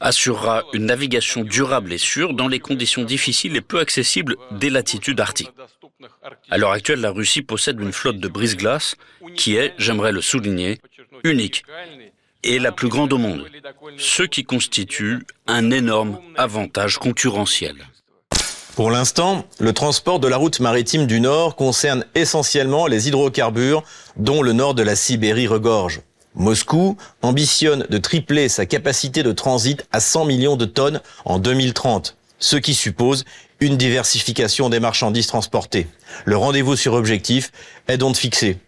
assurera 0.00 0.64
une 0.72 0.86
navigation 0.86 1.44
durable 1.44 1.92
et 1.92 1.98
sûre 1.98 2.34
dans 2.34 2.48
les 2.48 2.58
conditions 2.58 3.04
difficiles 3.04 3.56
et 3.56 3.60
peu 3.60 3.78
accessibles 3.78 4.36
des 4.50 4.70
latitudes 4.70 5.20
arctiques. 5.20 5.52
À 6.50 6.58
l'heure 6.58 6.72
actuelle, 6.72 7.00
la 7.00 7.10
Russie 7.10 7.42
possède 7.42 7.80
une 7.80 7.92
flotte 7.92 8.18
de 8.18 8.28
brise-glace 8.28 8.96
qui 9.36 9.54
est, 9.54 9.74
j'aimerais 9.78 10.12
le 10.12 10.20
souligner, 10.20 10.80
unique 11.24 11.62
est 12.42 12.58
la 12.58 12.72
plus 12.72 12.88
grande 12.88 13.12
au 13.12 13.18
monde, 13.18 13.46
ce 13.98 14.22
qui 14.22 14.44
constitue 14.44 15.24
un 15.46 15.70
énorme 15.70 16.18
avantage 16.36 16.98
concurrentiel. 16.98 17.76
Pour 18.74 18.90
l'instant, 18.90 19.44
le 19.58 19.72
transport 19.72 20.18
de 20.18 20.28
la 20.28 20.38
route 20.38 20.60
maritime 20.60 21.06
du 21.06 21.20
Nord 21.20 21.56
concerne 21.56 22.06
essentiellement 22.14 22.86
les 22.86 23.06
hydrocarbures 23.08 23.84
dont 24.16 24.40
le 24.42 24.54
nord 24.54 24.74
de 24.74 24.82
la 24.82 24.96
Sibérie 24.96 25.46
regorge. 25.46 26.00
Moscou 26.34 26.96
ambitionne 27.20 27.86
de 27.90 27.98
tripler 27.98 28.48
sa 28.48 28.64
capacité 28.64 29.22
de 29.22 29.32
transit 29.32 29.86
à 29.92 30.00
100 30.00 30.24
millions 30.24 30.56
de 30.56 30.64
tonnes 30.64 31.02
en 31.26 31.38
2030, 31.38 32.16
ce 32.38 32.56
qui 32.56 32.72
suppose 32.72 33.24
une 33.60 33.76
diversification 33.76 34.70
des 34.70 34.80
marchandises 34.80 35.26
transportées. 35.26 35.86
Le 36.24 36.38
rendez-vous 36.38 36.74
sur 36.74 36.94
objectif 36.94 37.52
est 37.88 37.98
donc 37.98 38.16
fixé. 38.16 38.58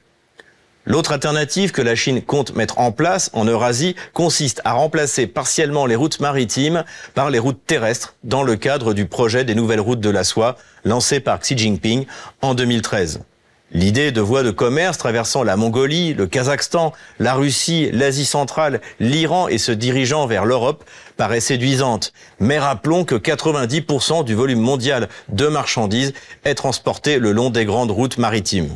L'autre 0.86 1.12
alternative 1.12 1.72
que 1.72 1.80
la 1.80 1.94
Chine 1.94 2.20
compte 2.20 2.54
mettre 2.54 2.78
en 2.78 2.92
place 2.92 3.30
en 3.32 3.46
Eurasie 3.46 3.96
consiste 4.12 4.60
à 4.64 4.72
remplacer 4.72 5.26
partiellement 5.26 5.86
les 5.86 5.96
routes 5.96 6.20
maritimes 6.20 6.84
par 7.14 7.30
les 7.30 7.38
routes 7.38 7.64
terrestres 7.66 8.16
dans 8.22 8.42
le 8.42 8.56
cadre 8.56 8.92
du 8.92 9.06
projet 9.06 9.44
des 9.44 9.54
nouvelles 9.54 9.80
routes 9.80 10.00
de 10.00 10.10
la 10.10 10.24
soie 10.24 10.56
lancé 10.84 11.20
par 11.20 11.40
Xi 11.40 11.56
Jinping 11.56 12.04
en 12.42 12.54
2013. 12.54 13.20
L'idée 13.72 14.12
de 14.12 14.20
voies 14.20 14.42
de 14.42 14.50
commerce 14.50 14.98
traversant 14.98 15.42
la 15.42 15.56
Mongolie, 15.56 16.12
le 16.12 16.26
Kazakhstan, 16.26 16.92
la 17.18 17.34
Russie, 17.34 17.90
l'Asie 17.90 18.26
centrale, 18.26 18.82
l'Iran 19.00 19.48
et 19.48 19.58
se 19.58 19.72
dirigeant 19.72 20.26
vers 20.26 20.44
l'Europe 20.44 20.84
paraît 21.16 21.40
séduisante. 21.40 22.12
Mais 22.38 22.58
rappelons 22.58 23.04
que 23.04 23.14
90% 23.14 24.22
du 24.24 24.34
volume 24.34 24.60
mondial 24.60 25.08
de 25.30 25.48
marchandises 25.48 26.12
est 26.44 26.54
transporté 26.54 27.18
le 27.18 27.32
long 27.32 27.48
des 27.48 27.64
grandes 27.64 27.90
routes 27.90 28.18
maritimes. 28.18 28.68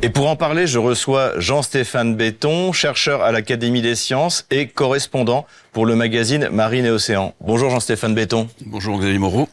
Et 0.00 0.10
pour 0.10 0.28
en 0.28 0.36
parler, 0.36 0.68
je 0.68 0.78
reçois 0.78 1.32
Jean-Stéphane 1.40 2.14
Béton, 2.14 2.72
chercheur 2.72 3.22
à 3.22 3.32
l'Académie 3.32 3.82
des 3.82 3.96
sciences 3.96 4.46
et 4.50 4.68
correspondant 4.68 5.44
pour 5.72 5.86
le 5.86 5.96
magazine 5.96 6.48
Marine 6.52 6.84
et 6.84 6.90
Océan. 6.90 7.34
Bonjour 7.40 7.70
Jean-Stéphane 7.70 8.14
Béton. 8.14 8.48
Bonjour 8.64 8.96
Xavier 8.96 9.18
Moreau. 9.18 9.48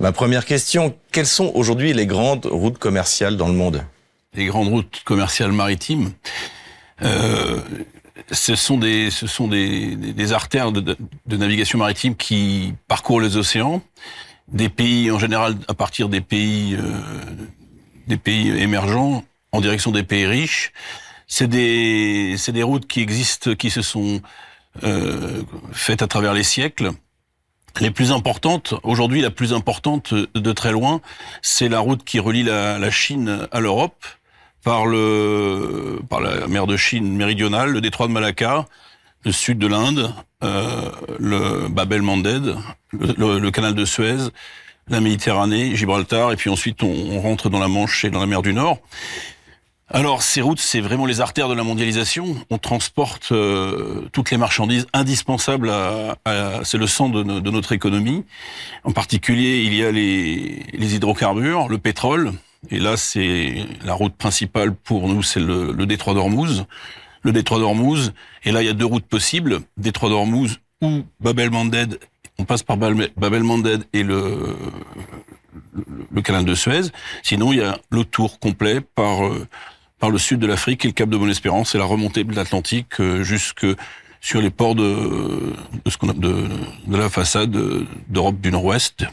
Ma 0.00 0.12
première 0.12 0.46
question, 0.46 0.94
quelles 1.12 1.26
sont 1.26 1.52
aujourd'hui 1.54 1.92
les 1.92 2.06
grandes 2.06 2.46
routes 2.46 2.78
commerciales 2.78 3.36
dans 3.36 3.48
le 3.48 3.54
monde? 3.54 3.84
Les 4.34 4.46
grandes 4.46 4.68
routes 4.68 5.02
commerciales 5.04 5.52
maritimes 5.52 6.12
euh, 7.02 7.60
ce 8.30 8.54
sont 8.54 8.78
des 8.78 9.10
ce 9.10 9.26
sont 9.26 9.48
des, 9.48 9.94
des 9.96 10.32
artères 10.32 10.72
de, 10.72 10.80
de, 11.26 11.36
navigation 11.36 11.78
maritime 11.78 12.14
qui 12.14 12.74
parcourent 12.88 13.20
les 13.20 13.36
océans, 13.36 13.82
des 14.48 14.68
pays 14.68 15.10
en 15.10 15.18
général 15.18 15.56
à 15.68 15.74
partir 15.74 16.08
des 16.08 16.20
pays 16.20 16.76
euh, 16.76 17.00
des 18.06 18.16
pays 18.16 18.50
émergents 18.58 19.24
en 19.52 19.60
direction 19.60 19.90
des 19.90 20.02
pays 20.02 20.26
riches. 20.26 20.72
C'est 21.26 21.46
des, 21.46 22.62
routes 22.62 22.86
qui 22.86 23.00
existent, 23.00 23.54
qui 23.54 23.70
se 23.70 23.82
sont 23.82 24.20
euh, 24.82 25.42
faites 25.72 26.02
à 26.02 26.06
travers 26.06 26.34
les 26.34 26.42
siècles. 26.42 26.90
Les 27.80 27.90
plus 27.90 28.12
importantes, 28.12 28.74
aujourd'hui 28.82 29.22
la 29.22 29.30
plus 29.30 29.54
importante 29.54 30.12
de 30.12 30.52
très 30.52 30.72
loin, 30.72 31.00
c'est 31.40 31.70
la 31.70 31.80
route 31.80 32.04
qui 32.04 32.18
relie 32.18 32.42
la, 32.42 32.90
Chine 32.90 33.48
à 33.50 33.60
l'Europe 33.60 34.04
par 34.62 34.84
la 34.86 36.46
mer 36.48 36.66
de 36.66 36.76
Chine 36.76 37.16
méridionale, 37.16 37.70
le 37.70 37.80
détroit 37.80 38.08
de 38.08 38.12
Malacca, 38.12 38.66
le 39.24 39.32
sud 39.32 39.58
de 39.58 39.66
l'Inde, 39.66 40.12
euh, 40.42 40.90
le 41.18 41.68
Bab 41.68 41.92
el-Mandeb, 41.92 42.56
le, 42.92 43.50
canal 43.50 43.74
de 43.74 43.84
Suez, 43.84 44.28
la 44.88 45.00
Méditerranée, 45.00 45.74
Gibraltar, 45.76 46.32
et 46.32 46.36
puis 46.36 46.50
ensuite 46.50 46.82
on 46.82 47.20
rentre 47.20 47.48
dans 47.48 47.58
la 47.58 47.68
Manche 47.68 48.04
et 48.04 48.10
dans 48.10 48.20
la 48.20 48.26
mer 48.26 48.42
du 48.42 48.52
Nord. 48.52 48.78
Alors 49.94 50.22
ces 50.22 50.40
routes, 50.40 50.58
c'est 50.58 50.80
vraiment 50.80 51.04
les 51.04 51.20
artères 51.20 51.50
de 51.50 51.54
la 51.54 51.64
mondialisation. 51.64 52.34
On 52.48 52.56
transporte 52.56 53.30
euh, 53.30 54.08
toutes 54.10 54.30
les 54.30 54.38
marchandises 54.38 54.86
indispensables 54.94 55.68
à, 55.68 56.16
à 56.24 56.64
c'est 56.64 56.78
le 56.78 56.86
sang 56.86 57.10
de, 57.10 57.22
notre 57.22 57.72
économie. 57.72 58.24
En 58.84 58.92
particulier, 58.92 59.64
il 59.66 59.74
y 59.74 59.84
a 59.84 59.92
les, 59.92 60.64
les 60.72 60.94
hydrocarbures, 60.94 61.68
le 61.68 61.76
pétrole. 61.76 62.32
Et 62.70 62.78
là, 62.78 62.96
c'est 62.96 63.66
la 63.84 63.92
route 63.92 64.14
principale 64.14 64.72
pour 64.74 65.08
nous, 65.08 65.22
c'est 65.22 65.40
le, 65.40 65.72
le 65.72 65.84
détroit 65.84 66.14
d'Ormuz. 66.14 66.64
Le 67.22 67.32
détroit 67.32 67.58
d'Ormuz. 67.58 68.14
Et 68.44 68.50
là, 68.50 68.62
il 68.62 68.66
y 68.66 68.70
a 68.70 68.74
deux 68.74 68.86
routes 68.86 69.04
possibles 69.04 69.60
détroit 69.76 70.08
d'Ormuz 70.08 70.58
ou 70.80 71.02
Babel 71.20 71.50
Mandeb. 71.50 71.96
On 72.38 72.44
passe 72.44 72.62
par 72.62 72.78
Babel 72.78 73.42
Mandeb 73.42 73.82
et 73.92 74.02
le, 74.02 74.56
le, 75.74 75.84
le, 76.10 76.22
canal 76.22 76.46
de 76.46 76.54
Suez. 76.54 76.88
Sinon, 77.22 77.52
il 77.52 77.58
y 77.58 77.62
a 77.62 77.78
le 77.90 78.04
tour 78.04 78.38
complet 78.38 78.80
par 78.80 79.26
euh, 79.26 79.46
par 80.02 80.10
le 80.10 80.18
sud 80.18 80.40
de 80.40 80.48
l'Afrique 80.48 80.84
et 80.84 80.88
le 80.88 80.94
Cap 80.94 81.08
de 81.08 81.16
Bonne-Espérance 81.16 81.76
et 81.76 81.78
la 81.78 81.84
remontée 81.84 82.24
de 82.24 82.34
l'Atlantique 82.34 82.98
euh, 82.98 83.22
jusque 83.22 83.64
sur 84.20 84.40
les 84.40 84.50
ports 84.50 84.74
de 84.74 85.54
ce 85.86 86.12
de, 86.12 86.48
la 86.88 87.08
façade 87.08 87.56
d'Europe 88.08 88.40
du 88.40 88.50
Nord-Ouest, 88.50 89.04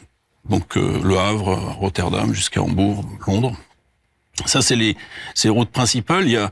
donc 0.50 0.78
euh, 0.78 1.00
Le 1.04 1.20
Havre, 1.20 1.76
Rotterdam 1.78 2.34
jusqu'à 2.34 2.64
Hambourg, 2.64 3.06
Londres. 3.28 3.56
Ça, 4.48 4.64
c'est 4.64 4.76
les, 4.76 4.96
routes 5.46 5.70
principales. 5.70 6.26
Il 6.26 6.32
y 6.32 6.38
a 6.38 6.52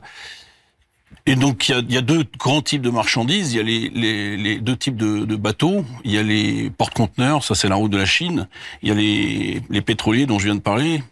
et 1.26 1.34
donc 1.34 1.68
il 1.68 1.92
y, 1.92 1.96
a, 1.96 2.00
deux 2.00 2.24
grands 2.38 2.62
types 2.62 2.80
de 2.80 2.90
marchandises. 2.90 3.52
Il 3.52 3.56
y 3.56 3.60
a 3.60 3.64
les, 3.64 4.36
les, 4.36 4.60
deux 4.60 4.76
types 4.76 4.96
de, 4.96 5.34
bateaux. 5.34 5.84
Il 6.04 6.12
y 6.12 6.18
a 6.18 6.22
les 6.22 6.70
porte-conteneurs, 6.70 7.42
ça 7.42 7.56
c'est 7.56 7.68
la 7.68 7.74
route 7.74 7.90
de 7.90 7.98
la 7.98 8.06
Chine. 8.06 8.46
Il 8.82 8.88
y 8.88 8.92
a 8.92 8.94
les, 8.94 9.62
les 9.68 9.82
pétroliers 9.82 10.26
dont 10.26 10.38
je 10.38 10.44
viens 10.44 10.54
de 10.54 10.60
parler. 10.60 11.02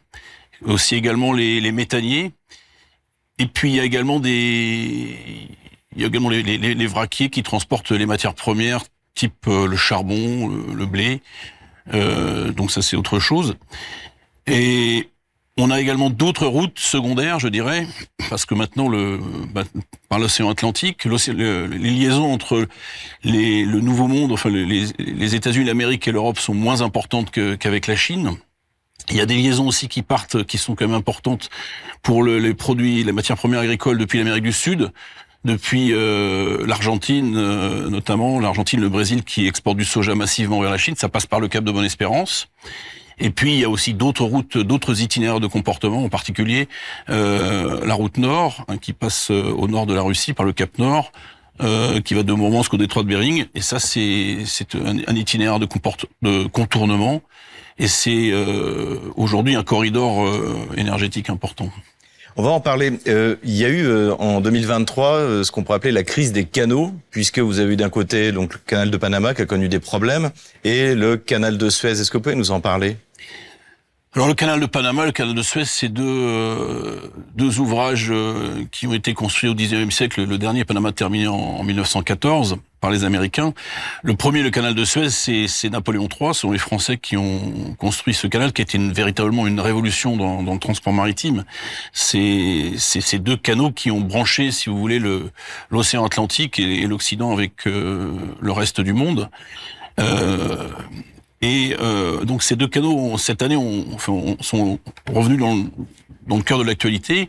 Aussi 0.65 0.95
également 0.95 1.33
les, 1.33 1.61
les 1.61 1.73
méthaniers. 1.73 2.33
Et 3.39 3.47
puis 3.47 3.71
il 3.71 3.77
y 3.77 3.81
a 3.81 3.85
également 3.85 4.21
des, 4.21 5.17
il 5.95 6.01
y 6.01 6.05
a 6.05 6.09
également 6.09 6.31
les, 6.31 6.43
les, 6.43 6.87
vraquiers 6.87 7.29
qui 7.29 7.43
transportent 7.43 7.91
les 7.91 8.07
matières 8.07 8.35
premières, 8.35 8.83
type 9.15 9.47
euh, 9.49 9.67
le 9.67 9.77
charbon, 9.77 10.49
le, 10.49 10.75
le 10.75 10.87
blé. 10.87 11.21
Euh, 11.95 12.51
donc 12.53 12.71
ça 12.71 12.83
c'est 12.83 12.97
autre 12.97 13.19
chose. 13.19 13.57
Et 14.47 15.09
on 15.59 15.71
a 15.71 15.81
également 15.81 16.11
d'autres 16.11 16.47
routes 16.47 16.79
secondaires, 16.79 17.41
je 17.41 17.49
dirais, 17.49 17.87
parce 18.29 18.45
que 18.45 18.55
maintenant, 18.55 18.89
le, 18.89 19.19
bah, 19.53 19.65
par 20.09 20.19
l'océan 20.19 20.51
Atlantique, 20.51 21.07
le, 21.07 21.67
les 21.67 21.91
liaisons 21.91 22.31
entre 22.31 22.69
les, 23.25 23.65
le 23.65 23.81
Nouveau 23.81 24.07
Monde, 24.07 24.33
enfin 24.33 24.51
les, 24.51 24.87
les 24.99 25.35
États-Unis, 25.35 25.65
l'Amérique 25.65 26.07
et 26.09 26.13
l'Europe 26.13 26.39
sont 26.39 26.55
moins 26.55 26.83
importantes 26.83 27.31
qu'avec 27.31 27.87
la 27.87 27.97
Chine. 27.97 28.37
Il 29.11 29.17
y 29.17 29.21
a 29.21 29.27
des 29.27 29.37
liaisons 29.37 29.69
aussi 29.69 29.89
qui 29.89 30.03
partent, 30.03 30.45
qui 30.45 30.59
sont 30.59 30.75
quand 30.75 30.87
même 30.87 30.97
importantes 30.97 31.51
pour 32.03 32.23
le, 32.23 32.39
les 32.39 32.55
produits, 32.55 33.05
les 33.05 33.13
matières 33.13 33.37
premières 33.37 33.61
agricoles 33.61 33.99
depuis 33.99 34.19
l'Amérique 34.19 34.43
du 34.43 34.53
Sud, 34.53 34.93
depuis 35.45 35.93
euh, 35.93 36.67
l'Argentine 36.67 37.35
euh, 37.37 37.89
notamment, 37.89 38.41
l'Argentine, 38.41 38.81
le 38.81 38.89
Brésil 38.89 39.23
qui 39.23 39.47
exportent 39.47 39.79
du 39.79 39.85
soja 39.85 40.15
massivement 40.15 40.61
vers 40.61 40.71
la 40.71 40.79
Chine, 40.79 40.97
ça 40.97 41.09
passe 41.09 41.27
par 41.27 41.41
le 41.41 41.49
Cap 41.49 41.65
de 41.65 41.71
Bonne-Espérance. 41.71 42.49
Et 43.19 43.31
puis 43.31 43.55
il 43.55 43.61
y 43.61 43.65
a 43.65 43.71
aussi 43.71 43.95
d'autres 43.95 44.25
routes, 44.25 44.59
d'autres 44.59 45.01
itinéraires 45.01 45.41
de 45.41 45.47
comportement, 45.47 46.05
en 46.05 46.09
particulier 46.09 46.69
euh, 47.09 47.85
la 47.87 47.95
route 47.95 48.19
nord 48.19 48.65
hein, 48.69 48.77
qui 48.77 48.93
passe 48.93 49.31
euh, 49.31 49.43
au 49.57 49.69
nord 49.69 49.87
de 49.87 49.95
la 49.95 50.03
Russie 50.03 50.35
par 50.35 50.45
le 50.45 50.53
Cap 50.53 50.79
Nord, 50.79 51.13
euh, 51.63 52.01
qui 52.01 52.13
va 52.13 52.23
de 52.23 52.33
Mourmansk 52.33 52.75
au 52.75 52.77
détroit 52.77 53.03
de 53.03 53.09
Bering. 53.09 53.47
Et 53.55 53.63
ça, 53.63 53.79
c'est 53.79 54.45
un, 54.75 54.99
un, 55.07 55.17
itinéraire 55.17 55.59
de, 55.59 55.67
de 56.23 56.47
contournement 56.49 57.23
et 57.79 57.89
c'est 57.89 58.31
euh, 58.31 58.99
aujourd'hui 59.17 59.55
un 59.55 59.63
corridor 59.63 60.27
euh, 60.27 60.57
énergétique 60.77 61.31
important. 61.31 61.71
On 62.39 62.43
va 62.43 62.51
en 62.51 62.61
parler. 62.61 62.93
Euh, 63.09 63.37
il 63.45 63.55
y 63.55 63.65
a 63.65 63.69
eu 63.69 63.87
euh, 63.87 64.15
en 64.17 64.43
2023 64.43 65.09
euh, 65.09 65.43
ce 65.43 65.51
qu'on 65.51 65.63
pourrait 65.63 65.77
appeler 65.77 65.93
la 65.93 66.03
crise 66.03 66.33
des 66.33 66.45
canaux, 66.45 66.93
puisque 67.11 67.39
vous 67.39 67.61
avez 67.61 67.73
eu 67.73 67.77
d'un 67.77 67.89
côté 67.89 68.31
donc 68.31 68.53
le 68.53 68.59
canal 68.67 68.91
de 68.91 68.97
Panama 68.99 69.33
qui 69.33 69.41
a 69.41 69.47
connu 69.47 69.71
des 69.71 69.81
problèmes 69.81 70.31
et 70.63 70.95
le 70.95 71.17
canal 71.17 71.57
de 71.57 71.71
Suez. 71.71 71.93
Est-ce 71.93 72.11
que 72.11 72.19
vous 72.19 72.23
pouvez 72.23 72.35
nous 72.35 72.51
en 72.51 72.61
parler? 72.61 72.99
Alors 74.17 74.29
le 74.29 74.35
canal 74.35 74.61
de 74.61 74.65
Panama, 74.67 75.05
le 75.05 75.13
canal 75.13 75.35
de 75.35 75.43
Suez, 75.43 75.67
c'est 75.67 75.91
deux, 75.91 76.03
euh, 76.07 76.97
deux 77.35 77.61
ouvrages 77.61 78.09
euh, 78.11 78.65
qui 78.73 78.87
ont 78.87 78.95
été 78.95 79.13
construits 79.13 79.51
au 79.51 79.55
XIXe 79.55 79.95
siècle. 79.95 80.25
Le 80.25 80.39
dernier, 80.39 80.65
Panama, 80.65 80.91
terminé 80.93 81.27
en, 81.27 81.35
en, 81.35 81.63
1914 81.63 82.57
par 82.87 82.93
les 82.93 83.03
Américains. 83.03 83.53
Le 84.05 84.15
premier, 84.15 84.43
le 84.45 84.51
canal 84.51 84.73
de 84.73 84.85
Suez, 84.85 85.11
c'est 85.11 85.71
Napoléon 85.71 86.09
III. 86.09 86.33
Ce 86.33 86.43
sont 86.43 86.53
les 86.53 86.59
Français 86.59 86.99
qui 86.99 87.17
ont 87.17 87.75
construit 87.79 88.15
ce 88.15 88.29
canal, 88.29 88.53
qui 88.53 88.63
était 88.63 88.79
une, 88.79 88.93
véritablement 88.93 89.45
une 89.49 89.59
révolution 89.59 90.17
dans, 90.17 90.41
le 90.41 90.59
transport 90.61 90.93
maritime. 90.93 91.45
C'est 91.93 92.75
ces 92.77 93.19
deux 93.19 93.37
canaux 93.37 93.73
qui 93.73 93.91
ont 93.91 94.01
branché, 94.01 94.53
si 94.53 94.71
vous 94.71 94.79
voulez, 94.79 95.03
l'océan 95.69 96.05
Atlantique 96.05 96.61
et, 96.61 96.87
l'Occident 96.87 97.33
avec 97.33 97.67
euh, 97.67 98.13
le 98.41 98.53
reste 98.53 98.81
du 98.81 98.93
monde. 98.93 99.31
Euh, 99.99 100.69
et 101.43 101.75
euh, 101.81 102.25
donc 102.25 102.45
ces 102.45 102.55
deux 102.55 102.69
canaux, 102.69 103.19
cette 103.19 103.43
année, 103.43 103.57
on, 103.57 103.85
on, 104.07 104.37
sont 104.41 104.79
revenus 105.13 105.41
dans 105.41 106.37
le 106.37 106.43
cœur 106.45 106.61
de 106.61 106.65
l'actualité 106.65 107.29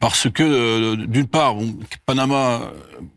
parce 0.00 0.30
que, 0.30 0.42
euh, 0.42 0.96
d'une 0.96 1.26
part, 1.26 1.56
Panama 2.06 2.60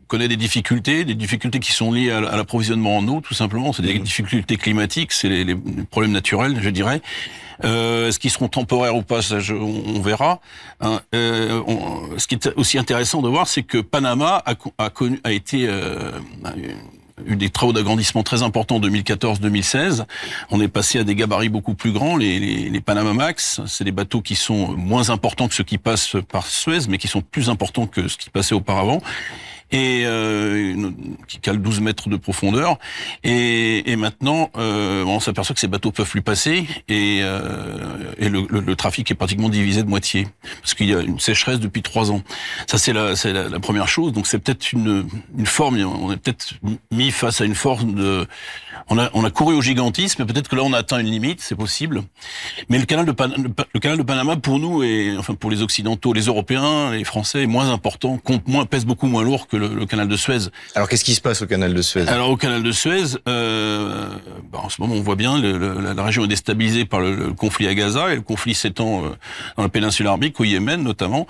connaît 0.08 0.28
des 0.28 0.36
difficultés, 0.36 1.04
des 1.04 1.14
difficultés 1.14 1.60
qui 1.60 1.72
sont 1.72 1.92
liées 1.92 2.10
à, 2.10 2.20
l'approvisionnement 2.20 2.98
en 2.98 3.08
eau, 3.08 3.20
tout 3.20 3.34
simplement. 3.34 3.72
C'est 3.72 3.82
des 3.82 3.98
mmh. 3.98 4.02
difficultés 4.02 4.56
climatiques, 4.56 5.12
c'est 5.12 5.28
les, 5.28 5.56
problèmes 5.90 6.12
naturels, 6.12 6.58
je 6.60 6.70
dirais. 6.70 7.00
Euh, 7.64 8.08
Est-ce 8.08 8.18
qu'ils 8.18 8.30
seront 8.30 8.48
temporaires 8.48 8.96
ou 8.96 9.02
pas, 9.02 9.22
ça, 9.22 9.38
on, 9.52 10.00
verra. 10.00 10.40
Hein, 10.80 11.00
euh, 11.14 11.62
ce 12.18 12.26
qui 12.26 12.34
est 12.34 12.48
aussi 12.56 12.78
intéressant 12.78 13.22
de 13.22 13.28
voir, 13.28 13.46
c'est 13.46 13.62
que 13.62 13.78
Panama 13.78 14.42
a, 14.44 14.54
a, 14.78 14.90
connu, 14.90 15.20
a 15.22 15.32
été 15.32 15.66
euh, 15.68 16.10
eu 17.26 17.36
des 17.36 17.50
travaux 17.50 17.72
d'agrandissement 17.72 18.22
très 18.22 18.42
importants 18.42 18.76
en 18.76 18.80
2014-2016. 18.80 20.04
On 20.50 20.60
est 20.60 20.68
passé 20.68 20.98
à 20.98 21.04
des 21.04 21.14
gabarits 21.14 21.48
beaucoup 21.48 21.74
plus 21.74 21.92
grands. 21.92 22.16
Les, 22.16 22.38
les, 22.38 22.70
les 22.70 22.80
Panama 22.80 23.12
Max, 23.12 23.60
c'est 23.66 23.84
des 23.84 23.92
bateaux 23.92 24.22
qui 24.22 24.34
sont 24.34 24.72
moins 24.76 25.10
importants 25.10 25.48
que 25.48 25.54
ceux 25.54 25.64
qui 25.64 25.78
passent 25.78 26.16
par 26.30 26.46
Suez, 26.46 26.80
mais 26.88 26.98
qui 26.98 27.08
sont 27.08 27.22
plus 27.22 27.48
importants 27.48 27.86
que 27.86 28.08
ce 28.08 28.16
qui 28.16 28.30
passait 28.30 28.54
auparavant 28.54 29.00
et 29.72 30.02
euh, 30.04 30.90
qui 31.26 31.38
cale 31.38 31.60
12 31.60 31.80
mètres 31.80 32.08
de 32.08 32.16
profondeur. 32.16 32.78
Et, 33.24 33.90
et 33.90 33.96
maintenant, 33.96 34.50
euh, 34.56 35.04
on 35.04 35.18
s'aperçoit 35.18 35.54
que 35.54 35.60
ces 35.60 35.68
bateaux 35.68 35.90
peuvent 35.90 36.08
plus 36.08 36.22
passer 36.22 36.66
et, 36.88 37.20
euh, 37.22 38.12
et 38.18 38.28
le, 38.28 38.46
le, 38.48 38.76
trafic 38.76 39.10
est 39.10 39.14
pratiquement 39.14 39.48
divisé 39.48 39.82
de 39.82 39.88
moitié 39.88 40.28
parce 40.60 40.74
qu'il 40.74 40.88
y 40.88 40.94
a 40.94 41.00
une 41.00 41.18
sécheresse 41.18 41.58
depuis 41.58 41.82
trois 41.82 42.10
ans. 42.10 42.22
Ça, 42.66 42.78
c'est 42.78 42.92
la, 42.92 43.16
c'est 43.16 43.32
la, 43.32 43.60
première 43.60 43.88
chose. 43.88 44.12
Donc, 44.12 44.26
c'est 44.26 44.38
peut-être 44.38 44.72
une, 44.72 45.06
une 45.36 45.46
forme. 45.46 45.78
On 45.78 46.12
est 46.12 46.16
peut-être 46.16 46.54
mis 46.90 47.10
face 47.10 47.40
à 47.40 47.44
une 47.44 47.54
forme 47.54 47.94
de. 47.94 48.26
On 48.88 48.98
a, 48.98 49.10
on 49.14 49.24
a 49.24 49.30
couru 49.30 49.54
au 49.54 49.62
gigantisme. 49.62 50.26
Peut-être 50.26 50.48
que 50.48 50.56
là, 50.56 50.62
on 50.64 50.72
a 50.72 50.78
atteint 50.78 50.98
une 50.98 51.06
limite. 51.06 51.40
C'est 51.40 51.54
possible. 51.56 52.02
Mais 52.68 52.78
le 52.78 52.84
canal 52.84 53.06
de 53.06 53.14
le 53.72 53.80
canal 53.80 53.98
de 53.98 54.02
Panama 54.02 54.36
pour 54.36 54.58
nous 54.58 54.82
et 54.82 55.14
enfin 55.18 55.34
pour 55.34 55.50
les 55.50 55.62
occidentaux, 55.62 56.12
les 56.12 56.22
Européens, 56.22 56.90
les 56.90 57.04
Français, 57.04 57.42
est 57.44 57.46
moins 57.46 57.70
important, 57.70 58.18
compte 58.18 58.46
moins, 58.48 58.66
pèse 58.66 58.84
beaucoup 58.84 59.06
moins 59.06 59.22
lourd 59.22 59.46
que 59.46 59.56
le, 59.68 59.86
canal 59.86 60.08
de 60.08 60.16
Suez. 60.16 60.50
Alors 60.74 60.88
qu'est-ce 60.88 61.04
qui 61.04 61.14
se 61.14 61.20
passe 61.20 61.42
au 61.42 61.46
canal 61.46 61.74
de 61.74 61.82
Suez? 61.82 62.08
Alors 62.08 62.30
au 62.30 62.36
canal 62.36 62.62
de 62.62 62.72
Suez, 62.72 63.18
euh, 63.28 64.08
bah, 64.50 64.60
en 64.62 64.68
ce 64.68 64.80
moment 64.80 64.94
on 64.94 65.02
voit 65.02 65.16
bien 65.16 65.40
le, 65.40 65.80
la, 65.80 66.02
région 66.02 66.24
est 66.24 66.28
déstabilisée 66.28 66.84
par 66.84 67.00
le, 67.00 67.32
conflit 67.32 67.66
à 67.68 67.74
Gaza 67.74 68.12
et 68.12 68.16
le 68.16 68.22
conflit 68.22 68.54
s'étend 68.54 69.04
euh, 69.04 69.08
dans 69.56 69.62
la 69.62 69.68
péninsule 69.68 70.06
arabique, 70.06 70.38
au 70.40 70.44
Yémen 70.44 70.82
notamment, 70.82 71.26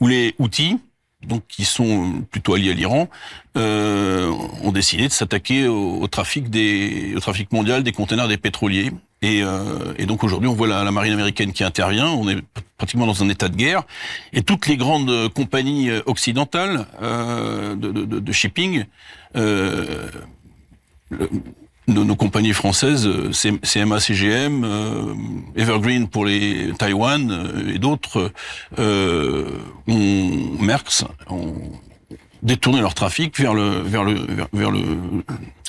où 0.00 0.06
les 0.06 0.34
Houthis, 0.38 0.78
donc 1.26 1.42
qui 1.48 1.64
sont 1.64 2.22
plutôt 2.30 2.54
alliés 2.54 2.70
à 2.70 2.74
l'Iran, 2.74 3.08
euh, 3.56 4.30
ont 4.62 4.72
décidé 4.72 5.08
de 5.08 5.12
s'attaquer 5.12 5.66
au, 5.66 6.06
trafic 6.08 6.50
des, 6.50 7.14
au 7.16 7.20
trafic 7.20 7.52
mondial 7.52 7.82
des 7.82 7.92
conteneurs 7.92 8.28
des 8.28 8.36
pétroliers. 8.36 8.92
Et, 9.24 9.42
euh, 9.42 9.94
et 9.96 10.04
donc 10.04 10.22
aujourd'hui, 10.22 10.50
on 10.50 10.54
voit 10.54 10.68
la, 10.68 10.90
marine 10.90 11.14
américaine 11.14 11.54
qui 11.54 11.64
intervient. 11.64 12.08
On 12.08 12.28
est 12.28 12.36
pratiquement 12.76 13.06
dans 13.06 13.22
un 13.22 13.30
état 13.30 13.48
de 13.48 13.56
guerre. 13.56 13.84
Et 14.34 14.42
toutes 14.42 14.66
les 14.66 14.76
grandes 14.76 15.32
compagnies 15.32 15.90
occidentales 16.04 16.84
euh, 17.00 17.74
de, 17.74 18.32
shipping, 18.32 18.84
euh, 19.34 20.10
nos, 21.86 22.16
compagnies 22.16 22.52
françaises, 22.52 23.08
CMA, 23.62 23.98
CGM, 23.98 24.62
euh, 24.62 25.14
Evergreen 25.56 26.06
pour 26.06 26.26
les 26.26 26.72
Taïwan 26.78 27.30
euh, 27.30 27.74
et 27.74 27.78
d'autres, 27.78 28.30
euh, 28.78 29.48
ont 29.88 30.30
Merckx, 30.60 31.04
détourné 32.44 32.80
leur 32.80 32.94
trafic 32.94 33.38
vers 33.40 33.54
le 33.54 33.80
vers 33.80 34.04
le 34.04 34.14
vers 34.52 34.70
le 34.70 34.80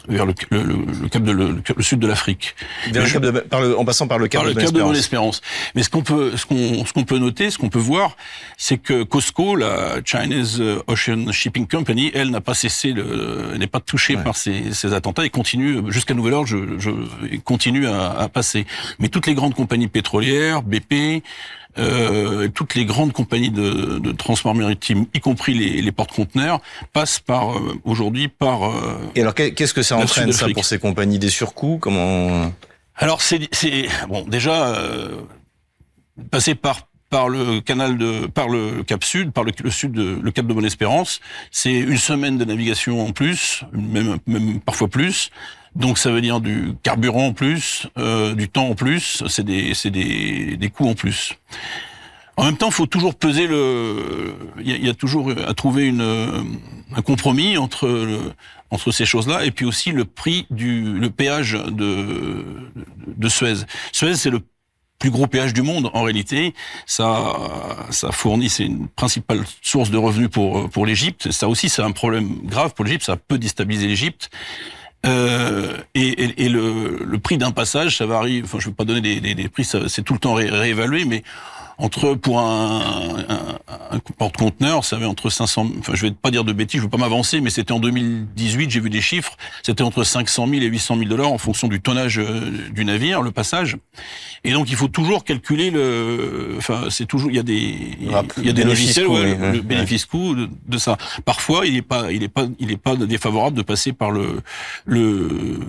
vers 0.07 0.25
le, 0.25 0.33
le, 0.51 1.09
cap 1.09 1.23
de 1.23 1.31
le, 1.31 1.63
sud 1.79 1.99
de 1.99 2.07
l'Afrique. 2.07 2.55
en 2.93 3.85
passant 3.85 4.07
par 4.07 4.19
le 4.19 4.27
cap, 4.27 4.41
par 4.43 4.51
de, 4.51 4.55
le 4.55 4.63
cap 4.63 4.71
de 4.71 4.81
Bonne-Espérance. 4.81 5.41
Mais 5.73 5.83
ce 5.83 5.89
qu'on 5.89 6.03
peut, 6.03 6.37
ce 6.37 6.45
qu'on, 6.45 6.85
ce 6.85 6.93
qu'on 6.93 7.03
peut 7.03 7.17
noter, 7.17 7.49
ce 7.49 7.57
qu'on 7.57 7.69
peut 7.69 7.79
voir, 7.79 8.15
c'est 8.57 8.77
que 8.77 9.03
Costco, 9.03 9.55
la 9.55 10.01
Chinese 10.03 10.61
Ocean 10.87 11.31
Shipping 11.31 11.67
Company, 11.67 12.11
elle 12.13 12.29
n'a 12.29 12.41
pas 12.41 12.53
cessé, 12.53 12.93
n'est 13.57 13.67
pas 13.67 13.79
touchée 13.79 14.17
par 14.17 14.35
ces, 14.35 14.73
ces, 14.73 14.93
attentats 14.93 15.25
et 15.25 15.29
continue 15.29 15.81
jusqu'à 15.91 16.13
nouvel 16.13 16.33
ordre, 16.33 16.47
je, 16.47 16.57
je 16.77 16.91
continue 17.43 17.87
à, 17.87 18.11
à 18.11 18.29
passer. 18.29 18.65
Mais 18.99 19.07
toutes 19.07 19.27
les 19.27 19.33
grandes 19.33 19.55
compagnies 19.55 19.87
pétrolières, 19.87 20.61
BP, 20.61 21.23
euh, 21.77 22.47
toutes 22.47 22.75
les 22.75 22.85
grandes 22.85 23.13
compagnies 23.13 23.51
de, 23.51 23.99
de 23.99 24.11
transport 24.11 24.55
maritime, 24.55 25.05
y 25.13 25.19
compris 25.19 25.53
les, 25.53 25.81
les 25.81 25.91
porte-conteneurs, 25.91 26.61
passent 26.93 27.19
par 27.19 27.57
euh, 27.57 27.79
aujourd'hui 27.83 28.27
par. 28.27 28.63
Euh, 28.63 28.97
Et 29.15 29.21
alors 29.21 29.33
qu'est-ce 29.33 29.73
que 29.73 29.83
ça 29.83 29.97
entraîne 29.97 30.31
ça 30.31 30.47
pour 30.49 30.65
ces 30.65 30.79
compagnies? 30.79 31.19
Des 31.19 31.29
surcoûts? 31.29 31.77
Comment 31.79 32.51
Alors 32.95 33.21
c'est 33.21 33.49
bon 34.07 34.25
déjà 34.27 34.67
euh, 34.67 35.21
passer 36.31 36.55
par 36.55 36.87
par 37.09 37.29
le 37.29 37.61
canal 37.61 37.97
de, 37.97 38.25
par 38.25 38.49
le 38.49 38.83
Cap 38.83 39.03
Sud, 39.03 39.31
par 39.31 39.43
le, 39.43 39.51
le 39.63 39.69
sud, 39.69 39.91
de, 39.91 40.19
le 40.21 40.31
Cap 40.31 40.47
de 40.47 40.53
Bonne-Espérance, 40.53 41.21
c'est 41.51 41.73
une 41.73 41.97
semaine 41.97 42.37
de 42.37 42.45
navigation 42.45 43.05
en 43.05 43.11
plus, 43.11 43.63
même, 43.71 44.17
même 44.25 44.59
parfois 44.59 44.87
plus. 44.87 45.29
Donc 45.75 45.97
ça 45.97 46.11
veut 46.11 46.21
dire 46.21 46.39
du 46.39 46.73
carburant 46.83 47.27
en 47.27 47.33
plus, 47.33 47.87
euh, 47.97 48.33
du 48.33 48.47
temps 48.47 48.67
en 48.69 48.75
plus, 48.75 49.23
c'est 49.27 49.43
des, 49.43 49.73
des, 49.85 50.57
des 50.57 50.69
coûts 50.69 50.87
en 50.87 50.95
plus. 50.95 51.33
En 52.37 52.45
même 52.45 52.57
temps, 52.57 52.69
faut 52.71 52.85
toujours 52.85 53.15
peser 53.15 53.47
le. 53.47 54.35
Il 54.59 54.85
y, 54.85 54.89
a, 54.89 54.93
toujours 54.93 55.31
à 55.47 55.53
trouver 55.53 55.85
une, 55.85 56.59
un 56.93 57.01
compromis 57.01 57.57
entre 57.57 57.87
le, 57.87 58.33
entre 58.71 58.91
ces 58.91 59.05
choses-là 59.05 59.45
et 59.45 59.51
puis 59.51 59.65
aussi 59.65 59.91
le 59.91 60.03
prix 60.05 60.45
du 60.49 60.99
le 60.99 61.09
péage 61.09 61.53
de 61.53 62.43
de 63.07 63.29
Suez. 63.29 63.65
Suez, 63.93 64.15
c'est 64.15 64.29
le 64.29 64.41
plus 64.99 65.11
gros 65.11 65.27
péage 65.27 65.53
du 65.53 65.61
monde 65.61 65.89
en 65.93 66.03
réalité. 66.03 66.53
Ça, 66.85 67.37
ça 67.89 68.11
fournit, 68.11 68.49
c'est 68.49 68.65
une 68.65 68.87
principale 68.87 69.43
source 69.61 69.89
de 69.89 69.97
revenus 69.97 70.29
pour 70.29 70.69
pour 70.69 70.85
l'Égypte. 70.85 71.31
Ça 71.31 71.47
aussi, 71.47 71.69
c'est 71.69 71.83
un 71.83 71.91
problème 71.91 72.39
grave 72.43 72.73
pour 72.73 72.83
l'Égypte. 72.83 73.05
Ça 73.05 73.15
peut 73.15 73.37
déstabiliser 73.37 73.87
l'Égypte. 73.87 74.29
Euh, 75.05 75.77
et, 75.93 76.07
et, 76.07 76.45
et 76.45 76.49
le, 76.49 76.99
le, 77.05 77.19
prix 77.19 77.37
d'un 77.37 77.51
passage, 77.51 77.97
ça 77.97 78.05
varie. 78.05 78.41
Enfin, 78.43 78.57
je 78.59 78.65
ne 78.65 78.71
veux 78.71 78.75
pas 78.75 78.85
donner 78.85 79.01
des, 79.01 79.21
des, 79.21 79.35
des 79.35 79.49
prix, 79.49 79.63
c'est 79.65 80.03
tout 80.03 80.13
le 80.13 80.19
temps 80.19 80.33
réévalué, 80.33 81.05
mais 81.05 81.23
entre 81.77 82.15
pour 82.15 82.39
un, 82.39 83.23
un, 83.29 83.54
un 84.15 84.17
porte-conteneur, 84.17 84.83
ça 84.83 84.95
avait 84.95 85.05
entre 85.05 85.29
500, 85.29 85.71
enfin 85.79 85.93
je 85.95 86.01
vais 86.03 86.11
pas 86.11 86.31
dire 86.31 86.43
de 86.43 86.53
bêtises, 86.53 86.79
je 86.79 86.85
veux 86.85 86.89
pas 86.89 86.97
m'avancer, 86.97 87.41
mais 87.41 87.49
c'était 87.49 87.71
en 87.71 87.79
2018, 87.79 88.69
j'ai 88.69 88.79
vu 88.79 88.89
des 88.89 89.01
chiffres, 89.01 89.35
c'était 89.63 89.83
entre 89.83 90.03
500 90.03 90.47
000 90.47 90.61
et 90.61 90.65
800 90.65 90.97
000 90.97 91.09
dollars 91.09 91.31
en 91.31 91.37
fonction 91.37 91.67
du 91.67 91.81
tonnage 91.81 92.19
euh, 92.19 92.69
du 92.71 92.85
navire, 92.85 93.21
le 93.21 93.31
passage. 93.31 93.77
Et 94.43 94.51
donc 94.51 94.69
il 94.69 94.75
faut 94.75 94.87
toujours 94.87 95.23
calculer 95.23 95.71
le, 95.71 96.55
enfin 96.57 96.85
c'est 96.89 97.05
toujours, 97.05 97.29
il 97.31 97.35
y 97.35 97.39
a 97.39 97.43
des, 97.43 97.97
il 97.99 98.45
y 98.45 98.49
a 98.49 98.53
des 98.53 98.63
logiciels, 98.63 99.07
ouais, 99.07 99.35
le, 99.35 99.61
bénéfice 99.61 100.05
coût 100.05 100.35
de, 100.35 100.77
ça. 100.77 100.97
Parfois 101.25 101.65
il 101.65 101.75
est 101.75 101.81
pas, 101.81 102.11
il 102.11 102.23
est 102.23 102.29
pas, 102.29 102.45
il 102.59 102.71
est 102.71 102.77
pas 102.77 102.95
défavorable 102.95 103.57
de 103.57 103.63
passer 103.63 103.91
par 103.93 104.11
le 104.11 104.41
le, 104.85 105.59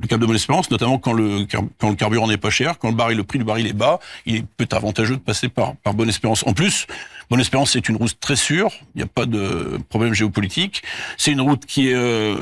le 0.00 0.06
câble 0.06 0.22
de 0.22 0.26
bonne 0.26 0.36
espérance, 0.36 0.70
notamment 0.70 0.98
quand 0.98 1.12
le 1.12 1.46
quand 1.50 1.88
le 1.88 1.94
carburant 1.94 2.28
n'est 2.28 2.36
pas 2.36 2.50
cher, 2.50 2.78
quand 2.78 2.88
le 2.88 2.94
baril, 2.94 3.16
le 3.16 3.24
prix 3.24 3.38
du 3.38 3.44
baril 3.44 3.66
est 3.66 3.72
bas, 3.72 3.98
il 4.26 4.44
peut 4.44 4.64
être 4.64 4.74
avantageux 4.74 5.16
de 5.16 5.20
passer 5.20 5.48
par, 5.48 5.74
Bonne 5.94 6.08
Espérance. 6.08 6.44
En 6.46 6.52
plus, 6.52 6.86
Bonne 7.30 7.40
Espérance, 7.40 7.72
c'est 7.72 7.88
une 7.88 7.96
route 7.96 8.18
très 8.20 8.36
sûre. 8.36 8.70
Il 8.94 8.98
n'y 8.98 9.02
a 9.02 9.08
pas 9.08 9.26
de 9.26 9.78
problème 9.88 10.14
géopolitique. 10.14 10.82
C'est 11.18 11.32
une 11.32 11.40
route 11.40 11.66
qui 11.66 11.88
est, 11.88 11.94
euh, 11.94 12.36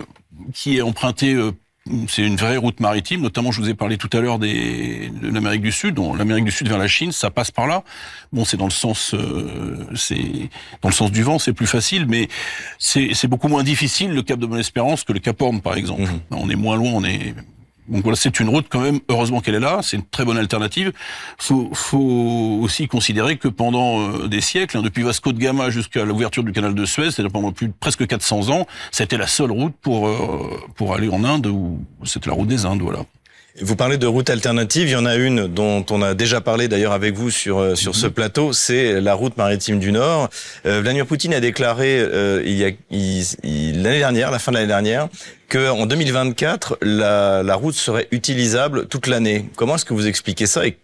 qui 0.53 0.77
est 0.77 0.83
empruntée 0.83 1.35
euh, 1.35 1.53
c'est 2.09 2.23
une 2.23 2.37
vraie 2.37 2.57
route 2.57 2.81
maritime, 2.81 3.21
notamment 3.21 3.53
je 3.53 3.61
vous 3.61 3.69
ai 3.69 3.75
parlé 3.75 3.99
tout 3.99 4.09
à 4.15 4.21
l'heure 4.21 4.39
des 4.39 5.11
de 5.11 5.29
l'Amérique 5.29 5.61
du 5.61 5.73
Sud. 5.73 5.99
L'Amérique 6.17 6.45
du 6.45 6.51
Sud 6.51 6.69
vers 6.69 6.79
la 6.79 6.89
Chine, 6.89 7.13
ça 7.13 7.31
passe 7.31 7.51
par 7.51 7.67
là. 7.67 7.85
Bon, 8.33 8.47
c'est 8.47 8.57
dans 8.57 8.65
le 8.65 8.71
sens, 8.71 9.13
euh, 9.13 9.87
c'est 9.95 10.49
dans 10.81 10.89
le 10.89 10.95
sens 10.95 11.13
du 11.13 11.23
vent, 11.23 11.39
c'est 11.39 11.53
plus 11.53 11.67
facile, 11.67 12.07
mais 12.09 12.29
c'est 12.79 13.27
beaucoup 13.27 13.49
moins 13.49 13.63
difficile 13.63 14.13
le 14.13 14.23
Cap 14.23 14.39
de 14.39 14.47
Bonne-Espérance 14.47 15.05
que 15.05 15.13
le 15.13 15.19
Cap 15.21 15.41
Horn, 15.43 15.61
par 15.61 15.77
exemple. 15.77 16.05
Mmh. 16.05 16.21
On 16.31 16.49
est 16.49 16.57
moins 16.57 16.77
loin, 16.77 16.91
on 16.95 17.05
est 17.05 17.35
donc 17.89 18.03
voilà, 18.03 18.17
c'est 18.17 18.41
une 18.41 18.49
route 18.49 18.67
quand 18.69 18.81
même. 18.81 19.01
Heureusement 19.09 19.41
qu'elle 19.41 19.57
est 19.57 19.61
là. 19.61 19.81
C'est 19.83 19.97
une 19.97 20.07
très 20.07 20.25
bonne 20.25 20.39
alternative. 20.39 20.93
Faut, 21.39 21.71
faut 21.75 22.61
aussi 22.63 22.89
considérer 22.89 23.37
que 23.37 23.49
pendant 23.49 24.01
euh, 24.01 24.29
des 24.29 24.41
siècles, 24.41 24.79
hein, 24.79 24.83
depuis 24.83 25.03
Vasco 25.03 25.33
de 25.33 25.39
Gama 25.39 25.71
jusqu'à 25.71 26.05
l'ouverture 26.05 26.45
du 26.45 26.53
canal 26.53 26.75
de 26.75 26.85
Suez, 26.85 27.11
c'est-à-dire 27.11 27.33
pendant 27.33 27.53
plus 27.53 27.69
de 27.69 27.75
presque 27.79 28.07
400 28.07 28.49
ans, 28.51 28.67
c'était 28.91 29.19
la 29.19 29.27
seule 29.27 29.51
route 29.51 29.75
pour 29.83 30.09
euh, 30.09 30.61
pour 30.77 30.95
aller 30.95 31.09
en 31.09 31.25
Inde 31.25 31.47
ou 31.47 31.79
c'était 32.05 32.31
la 32.31 32.37
route 32.37 32.49
des 32.49 32.65
Indes, 32.65 32.83
voilà. 32.83 33.01
Vous 33.61 33.77
parlez 33.77 33.99
de 33.99 34.07
route 34.09 34.31
alternative, 34.31 34.89
il 34.89 34.93
y 34.93 34.97
en 34.97 35.07
a 35.07 35.15
une 35.15 35.47
dont 35.47 35.87
on 35.91 36.03
a 36.03 36.15
déjà 36.15 36.41
parlé 36.41 36.67
d'ailleurs 36.67 36.91
avec 36.91 37.15
vous 37.15 37.31
sur 37.31 37.59
euh, 37.59 37.77
sur 37.77 37.95
ce 37.95 38.07
mhm. 38.07 38.13
plateau, 38.13 38.53
c'est 38.53 39.01
la 39.01 39.15
route 39.15 39.37
maritime 39.37 39.79
du 39.79 39.93
Nord. 39.93 40.29
Euh, 40.67 40.81
Vladimir 40.81 41.07
Poutine 41.07 41.33
a 41.35 41.39
déclaré 41.39 42.01
euh, 42.01 42.43
il 42.45 42.55
y 42.55 42.65
a 42.65 42.71
l'année 43.81 44.01
dernière, 44.01 44.33
la 44.33 44.41
fin 44.41 44.51
de 44.51 44.57
l'année 44.57 44.67
dernière, 44.67 45.09
que 45.55 45.71
en 45.71 45.87
2024 45.87 46.79
la, 46.83 47.55
route 47.55 47.77
serait 47.77 48.09
utilisable 48.11 48.89
toute 48.89 49.07
l'année. 49.07 49.49
Comment 49.55 49.77
est-ce 49.77 49.85
que 49.85 49.95
vous 49.95 50.09
expliquez 50.09 50.47
ça 50.47 50.63
et, 50.67 50.77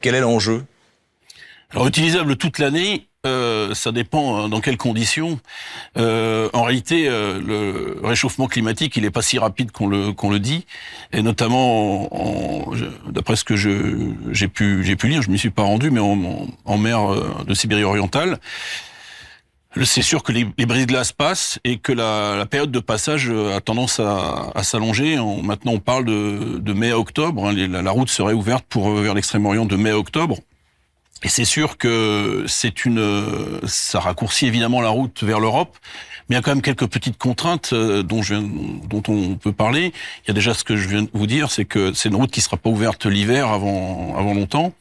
quel 0.00 0.16
est 0.16 0.20
l'enjeu? 0.20 0.64
Alors 1.70 1.86
utilisable 1.86 2.34
toute 2.34 2.58
l'année, 2.58 3.06
euh, 3.24 3.72
ça 3.72 3.92
dépend 3.92 4.34
hein, 4.34 4.48
dans 4.48 4.60
quelles 4.60 4.78
conditions. 4.78 5.38
Euh, 5.96 6.48
en 6.52 6.64
réalité, 6.64 7.06
euh, 7.08 7.40
le 7.40 8.00
réchauffement 8.02 8.48
climatique, 8.48 8.96
il 8.96 9.04
est 9.04 9.12
pas 9.12 9.22
si 9.22 9.38
rapide 9.38 9.70
qu'on 9.70 9.86
le 9.86 10.12
le 10.20 10.38
dit, 10.40 10.66
et 11.12 11.22
notamment, 11.22 12.10
d'après 13.08 13.36
ce 13.36 13.44
que 13.44 13.54
j'ai 13.54 14.48
pu 14.48 14.82
lire, 15.04 15.22
je 15.22 15.30
m'y 15.30 15.38
suis 15.38 15.50
pas 15.50 15.62
rendu, 15.62 15.92
mais 15.92 16.00
en 16.00 16.78
mer 16.78 17.44
de 17.44 17.54
Sibérie 17.54 17.84
orientale, 17.84 18.40
c'est 19.84 20.02
sûr 20.02 20.22
que 20.22 20.32
les, 20.32 20.46
les 20.58 20.66
brises-glaces 20.66 21.12
passent 21.12 21.58
et 21.64 21.78
que 21.78 21.92
la, 21.92 22.44
période 22.46 22.72
de 22.72 22.80
passage 22.80 23.30
euh, 23.30 23.56
a 23.56 23.60
tendance 23.60 24.00
à, 24.00 24.62
s'allonger. 24.62 25.16
Maintenant, 25.42 25.72
on 25.72 25.78
parle 25.78 26.04
de, 26.04 26.58
de 26.58 26.72
mai 26.72 26.90
à 26.90 26.98
octobre. 26.98 27.48
Hein. 27.48 27.52
la, 27.52 27.82
la, 27.82 27.90
route 27.90 28.08
serait 28.08 28.32
ouverte 28.32 28.64
pour 28.68 28.90
euh, 28.90 29.02
vers 29.02 29.14
l'extrême-orient 29.14 29.66
de 29.66 29.76
mai 29.76 29.90
à 29.90 29.98
octobre. 29.98 30.36
Et 31.22 31.28
c'est 31.28 31.44
sûr 31.44 31.76
que 31.76 32.44
c'est 32.48 32.84
une, 32.86 33.60
ça 33.66 34.00
raccourcit 34.00 34.46
évidemment 34.46 34.80
la 34.80 34.88
route 34.88 35.22
vers 35.22 35.38
l'Europe, 35.38 35.76
mais 36.28 36.34
il 36.34 36.36
y 36.36 36.38
a 36.38 36.42
quand 36.42 36.52
même 36.52 36.62
quelques 36.62 36.86
petites 36.86 37.18
contraintes 37.18 37.70
euh, 37.72 38.02
dont, 38.02 38.22
je 38.22 38.36
dont 38.36 39.02
on 39.08 39.34
peut 39.34 39.52
parler. 39.52 39.92
Il 40.24 40.28
y 40.28 40.30
a 40.30 40.34
déjà 40.34 40.54
ce 40.54 40.64
que 40.64 40.76
je 40.76 40.88
viens 40.88 41.02
de 41.02 41.10
vous 41.12 41.26
dire, 41.26 41.50
c'est 41.50 41.66
que 41.66 41.92
c'est 41.92 42.08
une 42.08 42.14
route 42.14 42.30
qui 42.30 42.40
sera 42.40 42.56
pas 42.56 42.70
ouverte 42.70 43.04
l'hiver 43.04 43.48
avant, 43.48 44.16
avant 44.16 44.32
longtemps, 44.32 44.72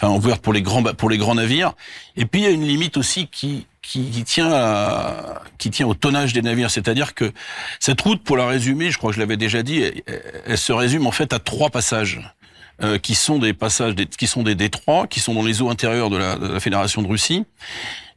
enfin 0.00 0.14
ouverte 0.14 0.42
pour 0.42 0.52
les 0.52 0.62
grands, 0.62 0.82
pour 0.82 1.10
les 1.10 1.18
grands 1.18 1.34
navires. 1.34 1.72
Et 2.16 2.26
puis 2.26 2.42
il 2.42 2.44
y 2.44 2.46
a 2.46 2.50
une 2.50 2.66
limite 2.66 2.96
aussi 2.96 3.28
qui, 3.28 3.66
qui, 3.82 4.10
qui 4.10 4.24
tient 4.24 4.52
à, 4.52 5.42
qui 5.58 5.70
tient 5.70 5.86
au 5.86 5.94
tonnage 5.94 6.32
des 6.32 6.42
navires, 6.42 6.70
c'est-à-dire 6.70 7.14
que 7.14 7.32
cette 7.80 8.00
route, 8.00 8.22
pour 8.22 8.36
la 8.36 8.46
résumer, 8.46 8.90
je 8.90 8.98
crois 8.98 9.10
que 9.10 9.16
je 9.16 9.20
l'avais 9.20 9.36
déjà 9.36 9.62
dit, 9.62 9.82
elle, 10.46 10.58
se 10.58 10.72
résume 10.72 11.06
en 11.06 11.12
fait 11.12 11.32
à 11.32 11.38
trois 11.38 11.70
passages. 11.70 12.20
Euh, 12.82 12.98
qui 12.98 13.14
sont 13.14 13.38
des 13.38 13.54
passages, 13.54 13.94
qui 13.94 14.26
sont 14.26 14.42
des 14.42 14.54
détroits, 14.54 15.06
qui 15.06 15.18
sont 15.18 15.32
dans 15.32 15.42
les 15.42 15.62
eaux 15.62 15.70
intérieures 15.70 16.10
de 16.10 16.18
la, 16.18 16.36
de 16.36 16.46
la 16.46 16.60
Fédération 16.60 17.00
de 17.00 17.08
Russie. 17.08 17.46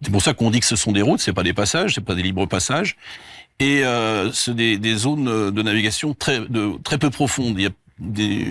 C'est 0.02 0.12
pour 0.12 0.22
ça 0.22 0.34
qu'on 0.34 0.52
dit 0.52 0.60
que 0.60 0.66
ce 0.66 0.76
sont 0.76 0.92
des 0.92 1.02
routes, 1.02 1.22
c'est 1.22 1.32
pas 1.32 1.44
des 1.44 1.54
passages, 1.54 1.96
c'est 1.96 2.04
pas 2.04 2.14
des 2.14 2.24
libres 2.24 2.46
passages. 2.46 2.98
Et 3.62 3.86
euh, 3.86 4.34
c'est 4.34 4.54
des, 4.54 4.78
des, 4.78 4.96
zones 4.96 5.52
de 5.52 5.62
navigation 5.62 6.14
très, 6.14 6.42
de, 6.42 6.74
très 6.84 6.98
peu 6.98 7.10
profondes. 7.10 7.58
Des, 8.00 8.48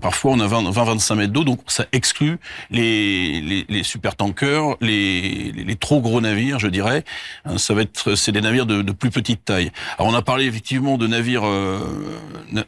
parfois 0.00 0.32
on 0.32 0.40
a 0.40 0.46
20-25 0.46 1.14
mètres 1.14 1.32
d'eau, 1.32 1.44
donc 1.44 1.60
ça 1.66 1.86
exclut 1.92 2.38
les, 2.70 3.40
les, 3.40 3.66
les 3.68 3.82
super 3.82 4.16
tankers, 4.16 4.76
les, 4.80 5.52
les, 5.52 5.76
trop 5.76 6.00
gros 6.00 6.20
navires, 6.20 6.58
je 6.58 6.68
dirais. 6.68 7.04
Hein, 7.44 7.58
ça 7.58 7.74
va 7.74 7.82
être, 7.82 8.14
c'est 8.14 8.32
des 8.32 8.40
navires 8.40 8.66
de, 8.66 8.82
de, 8.82 8.92
plus 8.92 9.10
petite 9.10 9.44
taille. 9.44 9.70
Alors 9.98 10.12
on 10.12 10.14
a 10.14 10.22
parlé 10.22 10.46
effectivement 10.46 10.98
de 10.98 11.06
navires, 11.06 11.46
euh, 11.46 11.78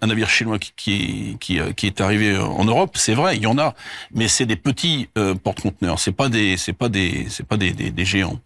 un 0.00 0.06
navire 0.06 0.28
chinois 0.28 0.58
qui, 0.58 1.36
qui, 1.38 1.60
euh, 1.60 1.72
qui, 1.72 1.86
est 1.86 2.00
arrivé 2.00 2.36
en 2.36 2.64
Europe, 2.64 2.96
c'est 2.96 3.14
vrai, 3.14 3.36
il 3.36 3.42
y 3.42 3.46
en 3.46 3.58
a, 3.58 3.74
mais 4.12 4.28
c'est 4.28 4.46
des 4.46 4.56
petits 4.56 5.08
euh, 5.18 5.34
porte-conteneurs, 5.34 5.98
c'est 5.98 6.12
pas 6.12 6.28
des, 6.28 6.56
c'est 6.56 6.72
pas 6.72 6.88
des, 6.88 7.26
c'est 7.28 7.46
pas 7.46 7.56
des, 7.56 7.72
des 7.72 8.04
géants. 8.04 8.40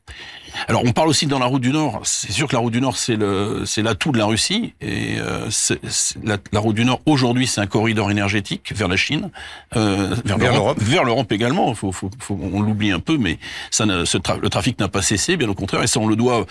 Alors 0.68 0.82
on 0.84 0.92
parle 0.92 1.08
aussi 1.08 1.26
dans 1.26 1.38
la 1.38 1.46
route 1.46 1.62
du 1.62 1.72
Nord. 1.72 2.00
C'est 2.04 2.32
sûr 2.32 2.48
que 2.48 2.54
la 2.54 2.60
route 2.60 2.72
du 2.72 2.80
Nord 2.80 2.96
c'est 2.96 3.16
le 3.16 3.62
c'est 3.66 3.82
l'atout 3.82 4.12
de 4.12 4.18
la 4.18 4.26
Russie 4.26 4.74
et 4.80 5.18
euh, 5.18 5.46
c'est, 5.50 5.80
la, 6.22 6.36
la, 6.52 6.60
route 6.60 6.76
du 6.76 6.84
Nord 6.84 7.00
aujourd'hui 7.06 7.46
c'est 7.46 7.60
un 7.60 7.66
corridor 7.66 8.10
énergétique 8.10 8.72
vers 8.74 8.88
la 8.88 8.96
Chine, 8.96 9.30
euh, 9.76 10.14
vers, 10.24 10.38
vers 10.38 10.52
l'Europe, 10.52 10.78
vers 10.80 11.04
l'Europe 11.04 11.32
également. 11.32 11.74
Faut, 11.74 11.92
faut, 11.92 12.10
faut, 12.18 12.38
on 12.40 12.60
l'oublie 12.60 12.90
un 12.90 13.00
peu, 13.00 13.16
mais 13.18 13.38
ça 13.70 13.84
ce 14.04 14.18
tra 14.18 14.36
le 14.36 14.48
trafic 14.48 14.78
n'a 14.78 14.88
pas 14.88 15.02
cessé, 15.02 15.36
bien 15.36 15.48
au 15.48 15.54
contraire. 15.54 15.82
Et 15.82 15.86
ça 15.86 16.00
on 16.00 16.06
le 16.06 16.16
doit 16.16 16.46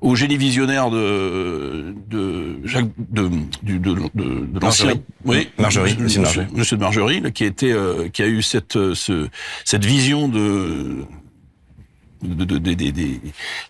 au 0.00 0.14
génie 0.14 0.36
visionnaire 0.36 0.90
de 0.90 1.94
de 2.08 2.58
Jacques 2.64 2.86
de 2.98 3.30
du, 3.62 3.78
de, 3.78 3.94
de, 3.94 4.46
de 4.46 4.60
l'ancien 4.60 4.94
oui 5.24 5.48
Marjorie, 5.58 5.96
monsieur, 5.98 6.76
de 6.76 6.80
Marjorie 6.80 7.20
là, 7.20 7.30
qui 7.30 7.44
était 7.44 7.72
euh, 7.72 8.08
qui 8.08 8.22
a 8.22 8.26
eu 8.26 8.42
cette 8.42 8.94
ce, 8.94 9.28
cette 9.64 9.84
vision 9.84 10.28
de 10.28 11.04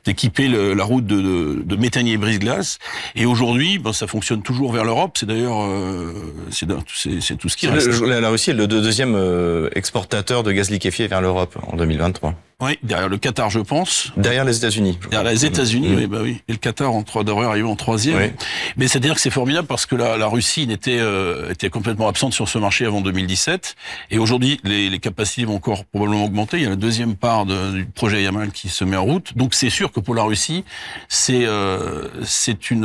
d'équiper 0.05 0.49
la 0.49 0.85
route 0.85 1.07
de, 1.07 1.63
de, 1.65 1.77
méthanier 1.77 2.17
brise-glace. 2.17 2.79
Et 3.15 3.27
aujourd'hui, 3.27 3.79
ben, 3.79 3.93
ça 3.93 4.07
fonctionne 4.07 4.43
toujours 4.43 4.73
vers 4.73 4.85
l'Europe. 4.85 5.17
C'est 5.19 5.27
d'ailleurs 5.27 5.63
euh, 5.63 6.13
c'est 6.51 7.37
tout 7.37 7.49
ce 7.49 7.57
qui 7.57 7.67
reste. 7.67 7.87
Le, 8.01 8.21
la 8.21 8.29
Russie 8.29 8.51
est 8.51 8.55
le 8.55 8.67
deuxième 8.67 9.15
euh, 9.15 9.69
exportateur 9.75 10.43
de 10.43 10.53
gaz 10.53 10.71
liquéfié 10.71 11.07
vers 11.07 11.21
l'Europe 11.21 11.57
en 11.67 11.77
2023. 11.77 12.35
Oui, 12.61 12.79
derrière 12.83 13.09
le 13.09 13.19
Qatar, 13.19 13.51
je 13.51 13.61
pense. 13.61 14.13
Derrière 14.17 14.45
les 14.45 14.57
États-Unis. 14.57 14.99
Derrière 15.11 15.31
les 15.31 15.45
États-Unis, 15.45 15.89
mmh. 15.89 15.97
oui, 15.97 16.07
bah 16.07 16.19
oui. 16.23 16.41
Et 16.49 16.53
le 16.53 16.59
Qatar 16.59 16.93
en 16.93 17.03
trois 17.03 17.25
devrait 17.25 17.47
arriver 17.47 17.69
en 17.69 17.77
troisième. 17.77 18.19
Oui. 18.19 18.31
Mais 18.77 18.89
c'est-à-dire 18.89 19.15
que 19.15 19.21
c'est 19.21 19.31
formidable 19.31 19.67
parce 19.67 19.87
que 19.87 19.97
la, 19.97 20.17
la 20.17 20.27
Russie 20.27 20.67
était 20.71 20.99
euh, 20.99 21.51
était 21.51 21.71
complètement 21.71 22.09
absente 22.09 22.33
sur 22.33 22.49
ce 22.49 22.59
marché 22.59 22.87
avant 22.87 23.01
2017. 23.01 23.75
Et 24.11 24.19
aujourd'hui, 24.19 24.61
les, 24.65 24.89
les, 24.89 24.99
capacités 24.99 25.45
vont 25.45 25.57
encore 25.57 25.85
probablement 25.85 26.25
augmenter. 26.25 26.59
Il 26.59 26.63
y 26.63 26.67
a 26.67 26.71
la 26.71 26.77
deuxième 26.77 27.17
part 27.17 27.45
de, 27.45 27.73
du 27.73 27.85
projet 27.87 28.23
Yamal 28.23 28.53
qui 28.53 28.69
se 28.69 28.85
met 28.85 28.97
en 28.97 29.05
route. 29.05 29.37
Donc 29.37 29.55
c'est 29.55 29.71
sûr 29.71 29.91
que 29.91 30.01
pour 30.01 30.15
la 30.15 30.23
Russie, 30.23 30.65
c'est 31.09 31.45
euh, 31.45 32.09
c'est 32.25 32.71
une 32.71 32.85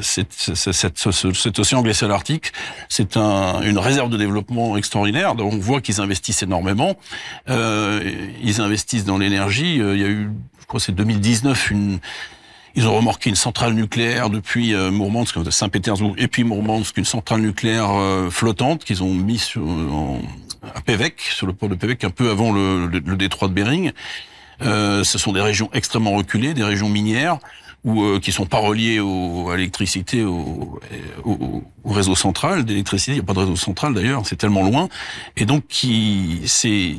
cet, 0.00 0.32
cet 0.32 1.58
océan 1.58 1.82
glacial 1.82 2.10
arctique, 2.10 2.52
c'est 2.88 3.16
un, 3.16 3.62
une 3.62 3.78
réserve 3.78 4.10
de 4.10 4.16
développement 4.16 4.76
extraordinaire. 4.76 5.34
Donc 5.34 5.52
on 5.52 5.58
voit 5.58 5.80
qu'ils 5.80 6.00
investissent 6.00 6.42
énormément. 6.42 6.96
Euh, 7.48 8.02
ils 8.42 8.53
investissent 8.60 9.04
dans 9.04 9.18
l'énergie. 9.18 9.80
Euh, 9.80 9.94
il 9.94 10.00
y 10.00 10.04
a 10.04 10.08
eu, 10.08 10.30
je 10.60 10.66
crois, 10.66 10.80
c'est 10.80 10.92
2019 10.92 11.70
une 11.70 11.98
ils 12.76 12.88
ont 12.88 12.96
remorqué 12.96 13.30
une 13.30 13.36
centrale 13.36 13.72
nucléaire 13.72 14.30
depuis 14.30 14.74
euh, 14.74 14.90
Mourmansk, 14.90 15.36
Saint-Pétersbourg, 15.48 16.14
et 16.18 16.26
puis 16.26 16.42
Mourmansk, 16.42 16.96
une 16.96 17.04
centrale 17.04 17.40
nucléaire 17.40 17.90
euh, 17.92 18.30
flottante 18.30 18.84
qu'ils 18.84 19.04
ont 19.04 19.14
mis 19.14 19.38
sur, 19.38 19.62
en, 19.62 20.20
à 20.74 20.80
Pévec, 20.80 21.20
sur 21.20 21.46
le 21.46 21.52
port 21.52 21.68
de 21.68 21.74
Pévec, 21.74 22.02
un 22.04 22.10
peu 22.10 22.30
avant 22.30 22.52
le, 22.52 22.88
détroit 23.16 23.48
de 23.48 23.52
Bering. 23.52 23.92
Euh, 24.62 25.04
ce 25.04 25.18
sont 25.18 25.32
des 25.32 25.40
régions 25.40 25.68
extrêmement 25.72 26.12
reculées, 26.12 26.54
des 26.54 26.64
régions 26.64 26.88
minières 26.88 27.38
ou 27.84 28.02
euh, 28.02 28.18
qui 28.18 28.32
sont 28.32 28.46
pas 28.46 28.58
reliés 28.58 28.98
au, 28.98 29.50
à 29.50 29.56
l'électricité, 29.56 30.24
au, 30.24 30.80
réseau 31.84 32.14
central 32.14 32.64
d'électricité. 32.64 33.12
Il 33.12 33.16
n'y 33.16 33.20
a 33.20 33.24
pas 33.24 33.34
de 33.34 33.40
réseau 33.40 33.56
central 33.56 33.94
d'ailleurs, 33.94 34.26
c'est 34.26 34.36
tellement 34.36 34.62
loin. 34.62 34.88
Et 35.36 35.44
donc, 35.44 35.66
qui 35.68 36.42
c'est 36.46 36.94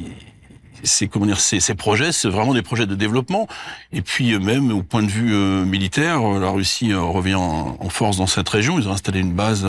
c'est 0.86 1.08
comment 1.08 1.26
dire 1.26 1.40
ces, 1.40 1.60
ces 1.60 1.76
projets, 1.76 2.12
c'est 2.12 2.30
vraiment 2.30 2.54
des 2.54 2.62
projets 2.62 2.86
de 2.86 2.96
développement. 2.96 3.48
Et 3.92 4.02
puis 4.02 4.34
euh, 4.34 4.40
même 4.40 4.72
au 4.72 4.84
point 4.84 5.04
de 5.04 5.10
vue 5.10 5.34
euh, 5.34 5.66
militaire, 5.66 6.22
euh, 6.22 6.40
la 6.40 6.50
Russie 6.50 6.94
revient 6.94 7.36
en, 7.36 7.90
force 7.90 8.18
dans 8.18 8.28
cette 8.28 8.50
région. 8.50 8.80
Ils 8.80 8.88
ont 8.88 8.92
installé 8.92 9.20
une 9.20 9.34
base 9.34 9.66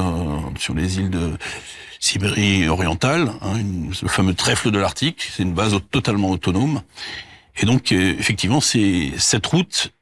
sur 0.59 0.75
les 0.75 0.99
îles 0.99 1.11
de 1.11 1.33
Sibérie 2.01 2.69
orientale, 2.69 3.31
hein, 3.43 3.55
le 4.03 4.09
fameux 4.09 4.35
trèfle 4.35 4.71
de 4.71 4.79
l'Arctique. 4.79 5.29
C'est 5.31 5.43
une 5.43 5.55
base 5.55 5.79
totalement 5.91 6.31
autonome. 6.31 6.83
Et 7.59 7.67
donc, 7.67 7.93
effectivement, 7.93 8.61
c'est 8.61 9.13
cette 9.17 9.47
route 9.47 9.93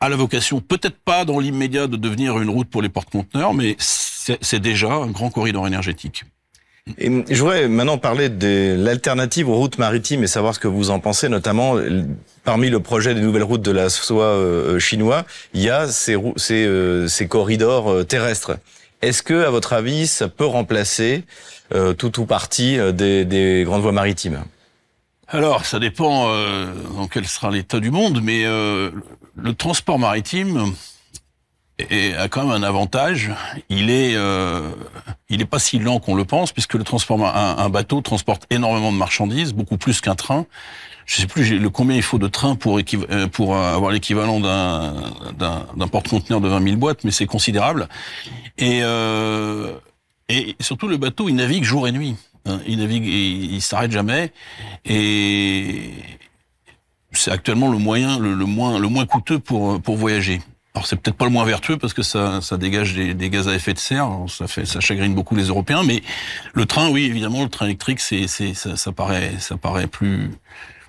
a 0.00 0.08
la 0.08 0.16
vocation, 0.16 0.60
peut-être 0.60 0.98
pas 0.98 1.24
dans 1.24 1.40
l'immédiat, 1.40 1.86
de 1.86 1.96
devenir 1.96 2.38
une 2.38 2.50
route 2.50 2.68
pour 2.68 2.82
les 2.82 2.88
porte-conteneurs, 2.88 3.52
mais 3.52 3.76
c'est 3.78 4.60
déjà 4.60 4.92
un 4.92 5.08
grand 5.08 5.30
corridor 5.30 5.66
énergétique. 5.66 6.24
Et 6.96 7.10
je 7.28 7.40
voudrais 7.40 7.68
maintenant 7.68 7.98
parler 7.98 8.28
de 8.28 8.76
l'alternative 8.78 9.48
aux 9.48 9.56
routes 9.56 9.78
maritimes 9.78 10.22
et 10.24 10.26
savoir 10.26 10.54
ce 10.54 10.60
que 10.60 10.68
vous 10.68 10.90
en 10.90 11.00
pensez, 11.00 11.28
notamment 11.28 11.76
parmi 12.44 12.70
le 12.70 12.80
projet 12.80 13.14
des 13.14 13.20
nouvelles 13.20 13.42
routes 13.42 13.62
de 13.62 13.72
la 13.72 13.90
soie 13.90 14.24
euh, 14.24 14.78
chinois, 14.78 15.24
il 15.52 15.60
y 15.60 15.68
a 15.68 15.86
ces, 15.88 16.16
euh, 16.50 17.06
corridors 17.28 17.90
euh, 17.90 18.04
terrestres. 18.04 18.58
Est-ce 19.02 19.22
que, 19.22 19.44
à 19.44 19.50
votre 19.50 19.74
avis, 19.74 20.06
ça 20.06 20.28
peut 20.28 20.46
remplacer 20.46 21.24
euh, 21.74 21.92
tout 21.92 22.18
ou 22.20 22.24
partie 22.24 22.78
des, 22.94 23.24
des 23.24 23.64
grandes 23.64 23.82
voies 23.82 23.92
maritimes? 23.92 24.42
Alors, 25.30 25.66
ça 25.66 25.78
dépend 25.78 26.30
euh, 26.30 26.72
dans 26.96 27.06
quel 27.06 27.26
sera 27.26 27.50
l'état 27.50 27.80
du 27.80 27.90
monde, 27.90 28.20
mais 28.22 28.46
euh, 28.46 28.90
le 29.36 29.52
transport 29.52 29.98
maritime 29.98 30.72
est, 31.78 32.14
a 32.14 32.28
quand 32.28 32.44
même 32.44 32.62
un 32.62 32.66
avantage. 32.66 33.32
Il 33.68 33.90
est, 33.90 34.14
euh, 34.16 34.70
il 35.28 35.40
est 35.40 35.46
pas 35.46 35.58
si 35.58 35.78
lent 35.78 36.00
qu'on 36.00 36.14
le 36.14 36.24
pense, 36.24 36.52
puisque 36.52 36.74
le 36.74 36.84
transport, 36.84 37.24
un, 37.24 37.68
bateau 37.68 38.00
transporte 38.00 38.46
énormément 38.50 38.92
de 38.92 38.96
marchandises, 38.96 39.52
beaucoup 39.52 39.76
plus 39.76 40.00
qu'un 40.00 40.14
train. 40.14 40.46
Je 41.06 41.16
sais 41.16 41.26
plus 41.26 41.58
le 41.58 41.70
combien 41.70 41.96
il 41.96 42.02
faut 42.02 42.18
de 42.18 42.28
trains 42.28 42.54
pour 42.54 42.78
euh, 42.78 43.74
avoir 43.74 43.90
l'équivalent 43.92 44.40
d'un 44.40 44.94
d'un 45.38 45.88
porte-conteneur 45.88 46.42
de 46.42 46.48
20 46.48 46.62
000 46.62 46.76
boîtes, 46.76 47.02
mais 47.04 47.10
c'est 47.10 47.26
considérable. 47.26 47.88
Et 48.58 48.80
euh, 48.82 49.72
et 50.28 50.54
surtout 50.60 50.86
le 50.88 50.98
bateau, 50.98 51.30
il 51.30 51.36
navigue 51.36 51.64
jour 51.64 51.88
et 51.88 51.92
nuit. 51.92 52.16
Hein, 52.44 52.60
il 52.66 52.78
navigue, 52.78 53.06
il, 53.06 53.54
il 53.54 53.62
s'arrête 53.62 53.90
jamais, 53.90 54.32
et 54.84 55.92
c'est 57.12 57.30
actuellement 57.30 57.70
le 57.70 57.78
moyen, 57.78 58.18
le, 58.18 58.34
le, 58.34 58.44
moins, 58.44 58.78
le 58.78 58.88
moins 58.88 59.06
coûteux 59.06 59.38
pour 59.38 59.80
pour 59.80 59.96
voyager. 59.96 60.42
Alors 60.74 60.86
c'est 60.86 60.96
peut-être 60.96 61.16
pas 61.16 61.24
le 61.24 61.30
moins 61.30 61.44
vertueux 61.44 61.76
parce 61.76 61.94
que 61.94 62.02
ça, 62.02 62.40
ça 62.40 62.56
dégage 62.56 62.94
des, 62.94 63.14
des, 63.14 63.30
gaz 63.30 63.48
à 63.48 63.54
effet 63.54 63.74
de 63.74 63.78
serre, 63.78 64.10
ça 64.28 64.46
fait, 64.46 64.64
ça 64.64 64.80
chagrine 64.80 65.14
beaucoup 65.14 65.34
les 65.34 65.44
Européens. 65.44 65.82
Mais 65.84 66.02
le 66.52 66.66
train, 66.66 66.88
oui, 66.90 67.04
évidemment, 67.04 67.42
le 67.42 67.48
train 67.48 67.66
électrique, 67.66 68.00
c'est, 68.00 68.26
ça, 68.28 68.76
ça 68.76 68.92
paraît, 68.92 69.32
ça 69.38 69.56
paraît 69.56 69.86
plus 69.86 70.30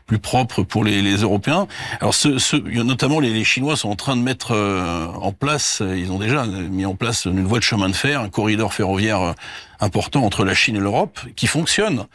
plus 0.09 0.17
propre 0.17 0.63
pour 0.63 0.83
les, 0.83 1.03
les 1.03 1.17
Européens. 1.17 1.67
Alors, 2.01 2.15
ce, 2.15 2.39
ce, 2.39 2.55
notamment, 2.55 3.19
les, 3.19 3.29
les, 3.29 3.43
Chinois 3.43 3.77
sont 3.77 3.89
en 3.89 3.95
train 3.95 4.17
de 4.17 4.23
mettre 4.23 4.55
euh, 4.55 5.05
en 5.05 5.31
place, 5.31 5.83
ils 5.85 6.11
ont 6.11 6.17
déjà 6.17 6.47
mis 6.47 6.85
en 6.87 6.95
place 6.95 7.25
une 7.25 7.45
voie 7.45 7.59
de 7.59 7.63
chemin 7.63 7.89
de 7.89 7.93
fer, 7.93 8.19
un 8.19 8.29
corridor 8.29 8.73
ferroviaire 8.73 9.21
euh, 9.21 9.33
important 9.79 10.23
entre 10.25 10.45
la 10.45 10.55
Chine 10.55 10.77
et 10.77 10.79
l'Europe, 10.79 11.19
qui 11.35 11.45
fonctionne. 11.45 12.07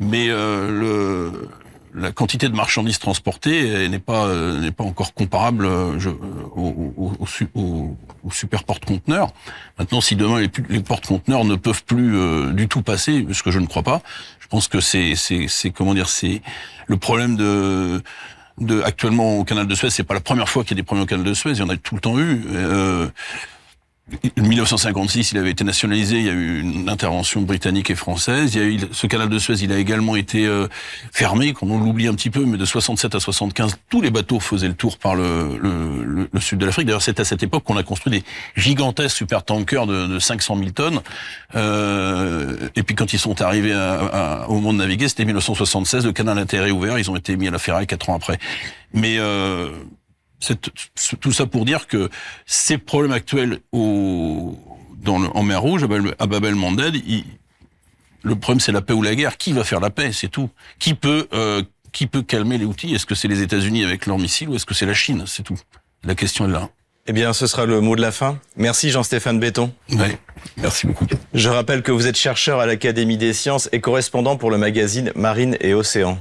Mais 0.00 0.28
euh, 0.30 0.70
le, 0.70 1.50
la 1.94 2.12
quantité 2.12 2.48
de 2.48 2.54
marchandises 2.54 2.98
transportées 2.98 3.88
n'est 3.88 3.98
pas 3.98 4.28
n'est 4.58 4.72
pas 4.72 4.84
encore 4.84 5.14
comparable 5.14 5.68
je, 5.98 6.10
au, 6.10 6.92
au, 6.96 7.12
au, 7.54 7.96
au, 8.24 8.30
super 8.30 8.64
porte-conteneurs. 8.64 9.32
Maintenant, 9.78 10.00
si 10.00 10.16
demain 10.16 10.40
les, 10.40 10.50
les 10.68 10.80
porte-conteneurs 10.80 11.44
ne 11.44 11.56
peuvent 11.56 11.84
plus 11.84 12.16
euh, 12.16 12.52
du 12.52 12.68
tout 12.68 12.82
passer, 12.82 13.26
ce 13.32 13.42
que 13.42 13.50
je 13.50 13.58
ne 13.58 13.66
crois 13.66 13.82
pas, 13.82 14.02
je 14.40 14.48
pense 14.48 14.68
que 14.68 14.80
c'est 14.80 15.14
c'est 15.14 15.70
comment 15.70 15.94
dire 15.94 16.08
c'est 16.08 16.42
le 16.86 16.96
problème 16.96 17.36
de 17.36 18.02
de, 18.58 18.82
actuellement 18.82 19.38
au 19.38 19.44
canal 19.44 19.66
de 19.66 19.74
Suez. 19.74 19.90
C'est 19.90 20.04
pas 20.04 20.14
la 20.14 20.20
première 20.20 20.48
fois 20.48 20.62
qu'il 20.62 20.72
y 20.72 20.74
a 20.74 20.82
des 20.82 20.84
problèmes 20.84 21.04
au 21.04 21.06
canal 21.06 21.24
de 21.24 21.34
Suez. 21.34 21.52
Il 21.52 21.58
y 21.58 21.62
en 21.62 21.68
a 21.68 21.76
tout 21.76 21.94
le 21.94 22.00
temps 22.00 22.18
eu. 22.18 22.42
Euh, 22.52 23.08
1956, 24.36 25.32
il 25.32 25.38
avait 25.38 25.50
été 25.50 25.64
nationalisé. 25.64 26.18
Il 26.18 26.26
y 26.26 26.28
a 26.28 26.32
eu 26.32 26.60
une 26.60 26.88
intervention 26.90 27.40
britannique 27.40 27.90
et 27.90 27.94
française. 27.94 28.54
Il 28.54 28.60
y 28.60 28.64
a 28.64 28.66
eu 28.66 28.78
ce 28.92 29.06
canal 29.06 29.30
de 29.30 29.38
Suez. 29.38 29.62
Il 29.62 29.72
a 29.72 29.78
également 29.78 30.14
été 30.14 30.46
euh, 30.46 30.68
fermé, 31.10 31.54
comme 31.54 31.70
on 31.70 31.78
l'oublie 31.78 32.06
un 32.06 32.14
petit 32.14 32.28
peu, 32.28 32.44
mais 32.44 32.58
de 32.58 32.64
67 32.66 33.14
à 33.14 33.20
75, 33.20 33.76
tous 33.88 34.02
les 34.02 34.10
bateaux 34.10 34.40
faisaient 34.40 34.68
le 34.68 34.74
tour 34.74 34.98
par 34.98 35.14
le, 35.14 35.58
le, 35.60 36.28
le 36.30 36.40
sud 36.40 36.58
de 36.58 36.66
l'Afrique. 36.66 36.86
D'ailleurs, 36.86 37.02
c'est 37.02 37.18
à 37.18 37.24
cette 37.24 37.42
époque 37.42 37.64
qu'on 37.64 37.78
a 37.78 37.82
construit 37.82 38.12
des 38.12 38.24
gigantesques 38.56 39.16
supertankers 39.16 39.86
de, 39.86 40.06
de 40.06 40.18
500 40.18 40.58
000 40.58 40.70
tonnes. 40.70 41.00
Euh, 41.54 42.68
et 42.76 42.82
puis, 42.82 42.94
quand 42.94 43.14
ils 43.14 43.18
sont 43.18 43.40
arrivés 43.40 43.72
à, 43.72 44.42
à, 44.42 44.48
au 44.48 44.60
monde 44.60 44.76
naviguer, 44.76 45.08
c'était 45.08 45.24
1976. 45.24 46.04
Le 46.04 46.12
canal 46.12 46.38
intérêt 46.38 46.70
ouvert. 46.70 46.98
Ils 46.98 47.10
ont 47.10 47.16
été 47.16 47.36
mis 47.36 47.48
à 47.48 47.50
la 47.50 47.58
ferraille 47.58 47.86
quatre 47.86 48.10
ans 48.10 48.16
après. 48.16 48.38
Mais 48.92 49.16
euh, 49.18 49.70
tout 51.20 51.32
ça 51.32 51.46
pour 51.46 51.64
dire 51.64 51.86
que 51.86 52.10
ces 52.46 52.78
problèmes 52.78 53.12
actuels 53.12 53.60
au, 53.72 54.58
dans 55.02 55.18
le, 55.18 55.28
en 55.34 55.42
mer 55.42 55.60
Rouge, 55.60 55.86
à 56.18 56.26
Babel 56.26 56.54
Mandel, 56.54 56.94
le 58.22 58.36
problème 58.36 58.60
c'est 58.60 58.72
la 58.72 58.80
paix 58.80 58.94
ou 58.94 59.02
la 59.02 59.14
guerre. 59.14 59.36
Qui 59.36 59.52
va 59.52 59.64
faire 59.64 59.80
la 59.80 59.90
paix 59.90 60.10
C'est 60.12 60.28
tout. 60.28 60.50
Qui 60.78 60.94
peut 60.94 61.28
euh, 61.32 61.62
qui 61.92 62.06
peut 62.06 62.22
calmer 62.22 62.58
les 62.58 62.64
outils? 62.64 62.94
Est-ce 62.94 63.06
que 63.06 63.14
c'est 63.14 63.28
les 63.28 63.42
États-Unis 63.42 63.84
avec 63.84 64.06
leurs 64.06 64.18
missiles 64.18 64.48
ou 64.48 64.56
est-ce 64.56 64.66
que 64.66 64.74
c'est 64.74 64.86
la 64.86 64.94
Chine? 64.94 65.24
C'est 65.26 65.42
tout. 65.42 65.58
La 66.02 66.14
question 66.14 66.48
est 66.48 66.52
là. 66.52 66.70
Eh 67.06 67.12
bien, 67.12 67.34
ce 67.34 67.46
sera 67.46 67.66
le 67.66 67.82
mot 67.82 67.96
de 67.96 68.00
la 68.00 68.12
fin. 68.12 68.38
Merci 68.56 68.90
Jean-Stéphane 68.90 69.38
Béton. 69.38 69.74
Oui, 69.90 70.16
merci 70.56 70.86
beaucoup. 70.86 71.06
Je 71.34 71.48
rappelle 71.50 71.82
que 71.82 71.92
vous 71.92 72.06
êtes 72.06 72.16
chercheur 72.16 72.60
à 72.60 72.66
l'Académie 72.66 73.18
des 73.18 73.34
sciences 73.34 73.68
et 73.72 73.80
correspondant 73.80 74.36
pour 74.36 74.50
le 74.50 74.56
magazine 74.56 75.12
Marine 75.14 75.58
et 75.60 75.74
Océan. 75.74 76.18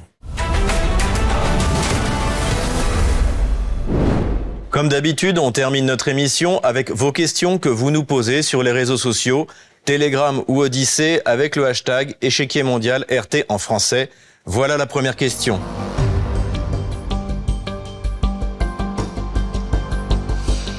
Comme 4.74 4.90
d'habitude, 4.90 5.38
on 5.38 5.52
termine 5.52 5.86
notre 5.86 6.08
émission 6.08 6.60
avec 6.62 6.90
vos 6.90 7.12
questions 7.12 7.60
que 7.60 7.70
vous 7.70 7.92
nous 7.92 8.04
posez 8.04 8.42
sur 8.42 8.64
les 8.64 8.72
réseaux 8.72 8.98
sociaux, 8.98 9.46
Telegram 9.86 10.42
ou 10.48 10.62
Odyssée 10.64 11.22
avec 11.26 11.56
le 11.56 11.68
hashtag 11.68 12.16
échiquier 12.24 12.64
mondial 12.64 13.06
RT 13.08 13.46
en 13.50 13.60
français. 13.60 14.10
Voilà 14.46 14.78
la 14.78 14.88
première 14.88 15.16
question. 15.16 15.60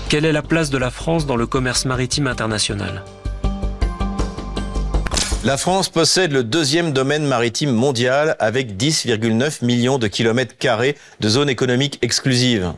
Quelle 0.09 0.25
est 0.25 0.33
la 0.33 0.43
place 0.43 0.71
de 0.71 0.79
la 0.79 0.91
France 0.91 1.25
dans 1.25 1.37
le 1.37 1.47
commerce 1.47 1.85
maritime 1.85 2.27
international? 2.27 3.05
La 5.45 5.57
France 5.57 5.89
possède 5.89 6.33
le 6.33 6.43
deuxième 6.43 6.93
domaine 6.93 7.27
maritime 7.27 7.71
mondial 7.71 8.35
avec 8.41 8.77
10,9 8.77 9.65
millions 9.65 9.99
de 9.99 10.09
kilomètres 10.09 10.57
carrés 10.59 10.97
de 11.21 11.29
zone 11.29 11.49
économique 11.49 12.01
exclusive. 12.03 12.73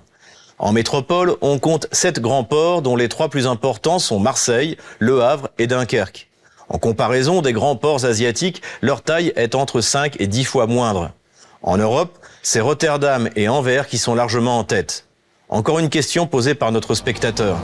En 0.58 0.72
métropole, 0.72 1.36
on 1.42 1.58
compte 1.58 1.86
sept 1.92 2.18
grands 2.18 2.44
ports 2.44 2.80
dont 2.80 2.96
les 2.96 3.08
trois 3.08 3.28
plus 3.28 3.46
importants 3.46 3.98
sont 3.98 4.18
Marseille, 4.18 4.78
Le 4.98 5.22
Havre 5.22 5.50
et 5.58 5.66
Dunkerque. 5.66 6.28
En 6.68 6.78
comparaison 6.78 7.42
des 7.42 7.52
grands 7.52 7.76
ports 7.76 8.06
asiatiques, 8.06 8.62
leur 8.80 9.02
taille 9.02 9.32
est 9.36 9.54
entre 9.54 9.82
5 9.82 10.18
et 10.18 10.26
10 10.26 10.44
fois 10.44 10.66
moindre. 10.66 11.10
En 11.62 11.76
Europe, 11.76 12.18
c'est 12.42 12.60
Rotterdam 12.60 13.28
et 13.36 13.48
Anvers 13.48 13.86
qui 13.86 13.98
sont 13.98 14.14
largement 14.14 14.58
en 14.58 14.64
tête. 14.64 15.04
Encore 15.48 15.78
une 15.78 15.90
question 15.90 16.26
posée 16.26 16.54
par 16.54 16.72
notre 16.72 16.94
spectateur. 16.94 17.58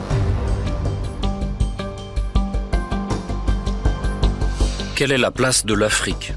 Quelle 4.95 5.11
est 5.11 5.17
la 5.17 5.31
place 5.31 5.65
de 5.65 5.73
l'Afrique? 5.73 6.33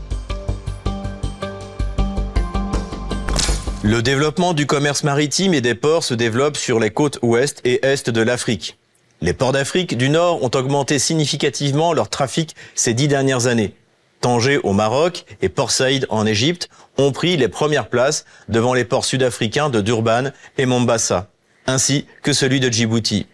Le 3.86 4.02
développement 4.02 4.52
du 4.52 4.66
commerce 4.66 5.04
maritime 5.04 5.54
et 5.54 5.60
des 5.60 5.76
ports 5.76 6.02
se 6.02 6.12
développe 6.12 6.56
sur 6.56 6.80
les 6.80 6.90
côtes 6.90 7.20
ouest 7.22 7.60
et 7.62 7.86
est 7.86 8.10
de 8.10 8.20
l'Afrique. 8.20 8.78
Les 9.20 9.32
ports 9.32 9.52
d'Afrique 9.52 9.96
du 9.96 10.08
Nord 10.08 10.42
ont 10.42 10.50
augmenté 10.56 10.98
significativement 10.98 11.92
leur 11.92 12.08
trafic 12.08 12.56
ces 12.74 12.94
dix 12.94 13.06
dernières 13.06 13.46
années. 13.46 13.76
Tanger 14.20 14.58
au 14.64 14.72
Maroc 14.72 15.24
et 15.40 15.48
Port 15.48 15.70
Saïd 15.70 16.04
en 16.10 16.26
Égypte 16.26 16.68
ont 16.98 17.12
pris 17.12 17.36
les 17.36 17.46
premières 17.46 17.88
places 17.88 18.24
devant 18.48 18.74
les 18.74 18.84
ports 18.84 19.04
sud-africains 19.04 19.70
de 19.70 19.80
Durban 19.80 20.32
et 20.58 20.66
Mombasa, 20.66 21.30
ainsi 21.68 22.06
que 22.24 22.32
celui 22.32 22.58
de 22.58 22.68
Djibouti. 22.68 23.28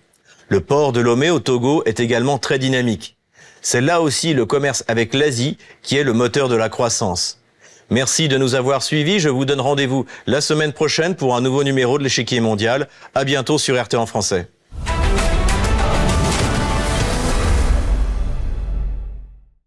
Le 0.51 0.61
port 0.61 0.93
de 0.93 1.01
Lomé 1.01 1.31
au 1.31 1.41
Togo 1.41 1.83
est 1.87 1.99
également 1.99 2.37
très 2.37 2.59
dynamique. 2.59 3.17
C'est 3.63 3.81
là 3.81 4.03
aussi 4.03 4.35
le 4.35 4.45
commerce 4.45 4.85
avec 4.87 5.15
l'Asie 5.15 5.57
qui 5.81 5.97
est 5.97 6.05
le 6.05 6.13
moteur 6.13 6.51
de 6.51 6.57
la 6.57 6.69
croissance. 6.69 7.42
Merci 7.93 8.27
de 8.27 8.39
nous 8.39 8.55
avoir 8.55 8.83
suivis. 8.83 9.21
Je 9.21 9.29
vous 9.29 9.45
donne 9.45 9.61
rendez-vous 9.61 10.07
la 10.27 10.41
semaine 10.41 10.73
prochaine 10.73 11.15
pour 11.15 11.37
un 11.37 11.43
nouveau 11.43 11.63
numéro 11.63 11.99
de 11.99 12.03
l'échiquier 12.03 12.41
mondial. 12.41 12.89
À 13.15 13.25
bientôt 13.25 13.59
sur 13.59 13.79
RT 13.79 13.97
en 13.97 14.07
français. 14.07 14.49